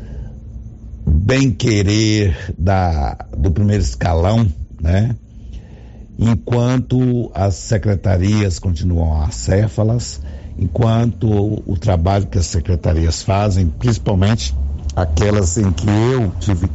[1.06, 2.54] bem-querer
[3.36, 4.46] do primeiro escalão,
[4.80, 5.14] né?
[6.18, 10.20] Enquanto as secretarias continuam acéfalas,
[10.58, 11.28] enquanto
[11.66, 14.54] o, trabalho que as secretarias fazem, principalmente
[14.94, 16.68] aquelas em que eu tive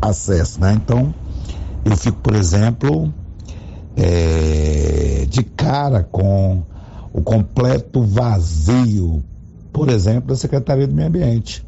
[0.00, 0.72] acesso, né?
[0.72, 1.14] Então,
[1.84, 3.12] eu fico, por exemplo,
[3.96, 6.62] é, de cara com
[7.12, 9.22] o completo vazio,
[9.72, 11.64] por exemplo, da Secretaria do Meio Ambiente.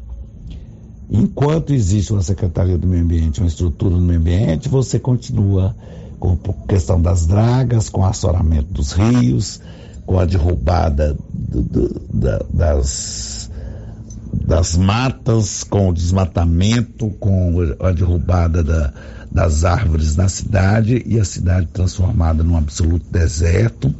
[1.09, 5.75] Enquanto existe uma Secretaria do Meio Ambiente, uma estrutura do meio ambiente, você continua
[6.19, 9.61] com a questão das dragas, com o assoramento dos rios,
[10.05, 13.49] com a derrubada do, do, da, das,
[14.45, 18.93] das matas, com o desmatamento, com a derrubada da,
[19.31, 23.93] das árvores na cidade e a cidade transformada num absoluto deserto.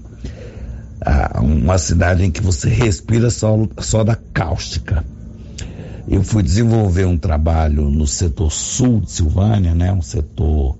[1.05, 5.03] Ah, uma cidade em que você respira só, só da cáustica.
[6.07, 10.77] Eu fui desenvolver um trabalho no setor sul de Silvânia, né, um setor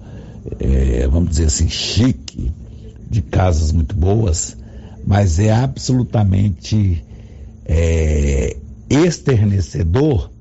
[0.60, 2.52] é, vamos dizer assim, chique,
[3.10, 4.58] de casas muito boas,
[5.06, 7.04] mas é absolutamente
[7.66, 8.56] é,
[8.90, 10.32] esternecedor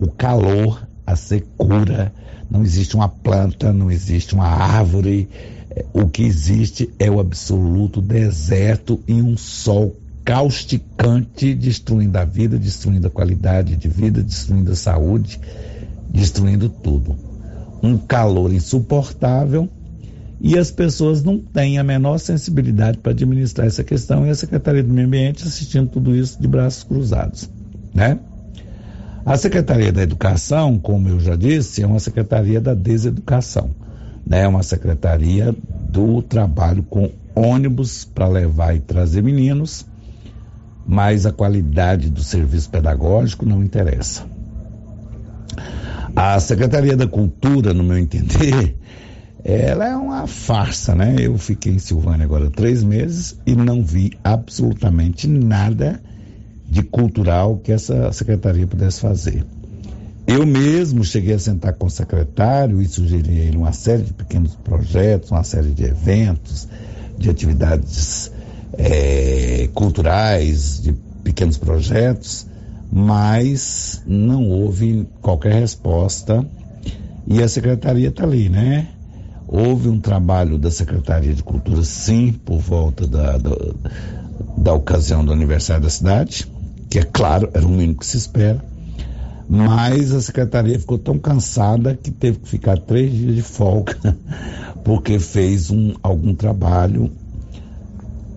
[0.00, 2.12] o calor, a secura,
[2.50, 5.28] não existe uma planta, não existe uma árvore,
[5.70, 12.58] é, o que existe é o absoluto deserto e um sol causticante, destruindo a vida,
[12.58, 15.40] destruindo a qualidade de vida, destruindo a saúde,
[16.10, 17.16] destruindo tudo.
[17.82, 19.68] Um calor insuportável
[20.40, 24.82] e as pessoas não têm a menor sensibilidade para administrar essa questão e a Secretaria
[24.82, 27.50] do Meio Ambiente assistindo tudo isso de braços cruzados,
[27.94, 28.18] né?
[29.26, 33.70] A Secretaria da Educação, como eu já disse, é uma secretaria da deseducação,
[34.26, 34.42] né?
[34.42, 35.54] É uma secretaria
[35.90, 39.84] do trabalho com ônibus para levar e trazer meninos,
[40.86, 44.24] mas a qualidade do serviço pedagógico não interessa.
[46.16, 48.76] A Secretaria da Cultura, no meu entender,
[49.44, 51.16] ela é uma farsa, né?
[51.18, 56.00] Eu fiquei em Silvânia agora três meses e não vi absolutamente nada
[56.68, 59.44] de cultural que essa secretaria pudesse fazer.
[60.26, 64.12] Eu mesmo cheguei a sentar com o secretário e sugeri a ele uma série de
[64.12, 66.68] pequenos projetos, uma série de eventos,
[67.16, 68.30] de atividades
[68.76, 70.92] é, culturais, de
[71.24, 72.46] pequenos projetos,
[72.92, 76.46] mas não houve qualquer resposta
[77.26, 78.88] e a secretaria está ali, né?
[79.50, 83.56] Houve um trabalho da Secretaria de Cultura, sim, por volta da, da,
[84.58, 86.46] da ocasião do aniversário da cidade,
[86.90, 88.62] que é claro, era o mínimo que se espera,
[89.48, 93.96] mas a secretaria ficou tão cansada que teve que ficar três dias de folga,
[94.84, 97.10] porque fez um, algum trabalho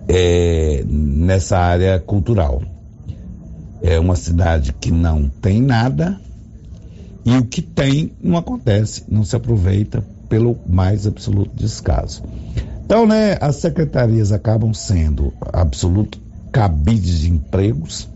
[0.08, 2.62] é, nessa área cultural.
[3.82, 6.18] É uma cidade que não tem nada
[7.22, 10.02] e o que tem não acontece, não se aproveita
[10.32, 12.22] pelo mais absoluto descaso.
[12.86, 16.18] Então, né, as secretarias acabam sendo absoluto
[16.50, 18.08] cabides de empregos.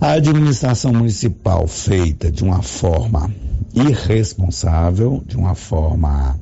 [0.00, 3.32] A administração municipal feita de uma forma
[3.72, 6.36] irresponsável, de uma forma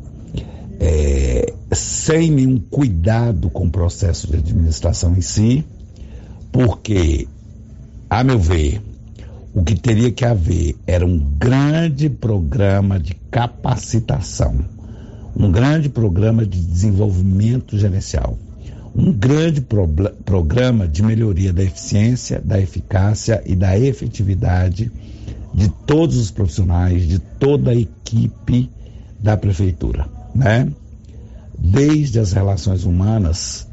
[0.81, 5.63] é, sem nenhum cuidado com o processo de administração em si,
[6.51, 7.29] porque
[8.09, 8.81] a meu ver,
[9.57, 14.55] o que teria que haver era um grande programa de capacitação,
[15.35, 18.39] um grande programa de desenvolvimento gerencial,
[18.95, 19.89] um grande pro
[20.27, 24.93] programa de melhoria da eficiência, da eficácia e da efetividade
[25.55, 28.71] de todos os profissionais, de toda a equipe
[29.19, 30.71] da prefeitura, né?
[31.59, 33.67] Desde as relações humanas,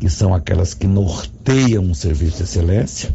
[0.00, 3.14] que são aquelas que norteiam um serviço de excelência,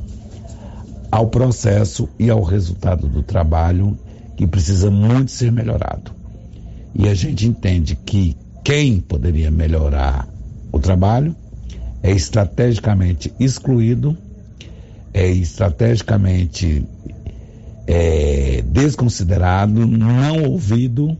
[1.13, 3.95] ao processo e ao resultado do trabalho
[4.35, 6.11] que precisa muito ser melhorado.
[6.95, 10.27] E a gente entende que quem poderia melhorar
[10.71, 11.35] o trabalho
[12.01, 14.17] é estrategicamente excluído,
[15.13, 16.83] é estrategicamente
[17.85, 21.15] é, desconsiderado, não ouvido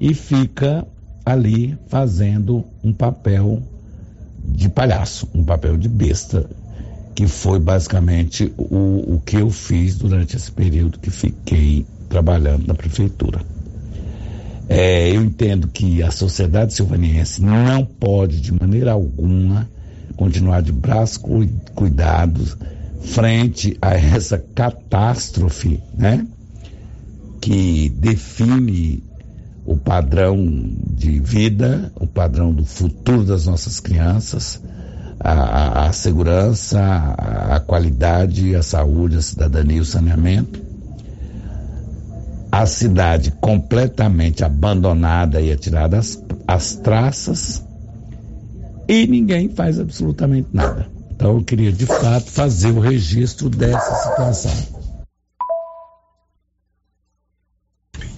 [0.00, 0.84] e fica
[1.24, 3.62] ali fazendo um papel
[4.44, 6.50] de palhaço, um papel de besta,
[7.14, 12.74] que foi basicamente o, o que eu fiz durante esse período que fiquei trabalhando na
[12.74, 13.40] prefeitura.
[14.68, 19.68] É, eu entendo que a sociedade silvaniense não pode, de maneira alguma,
[20.16, 21.18] continuar de braços
[21.74, 22.56] cuidados
[23.00, 26.26] frente a essa catástrofe, né?
[27.40, 29.02] Que define
[29.64, 30.36] o padrão
[30.86, 34.60] de vida, o padrão do futuro das nossas crianças,
[35.20, 40.60] a, a segurança, a, a qualidade, a saúde, a cidadania e o saneamento.
[42.50, 46.00] A cidade completamente abandonada e atirada
[46.46, 47.62] às traças
[48.88, 50.88] e ninguém faz absolutamente nada.
[51.14, 54.78] Então eu queria de fato fazer o registro dessa situação.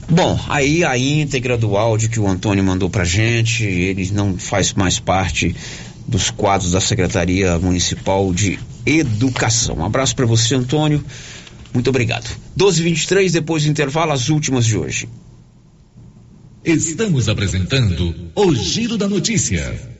[0.08, 4.74] Bom, aí a íntegra do áudio que o Antônio mandou pra gente, ele não faz
[4.74, 5.54] mais parte
[6.10, 9.76] dos quadros da Secretaria Municipal de Educação.
[9.76, 11.02] Um abraço para você, Antônio.
[11.72, 12.28] Muito obrigado.
[12.58, 15.08] 12:23 depois do intervalo as últimas de hoje.
[16.64, 19.99] Estamos apresentando o Giro da Notícia.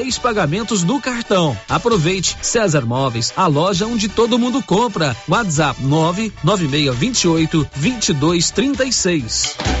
[0.17, 1.55] pagamentos no cartão.
[1.69, 5.15] Aproveite César Móveis, a loja onde todo mundo compra.
[5.27, 9.80] WhatsApp 99628 2236.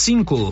[0.01, 0.51] cinco.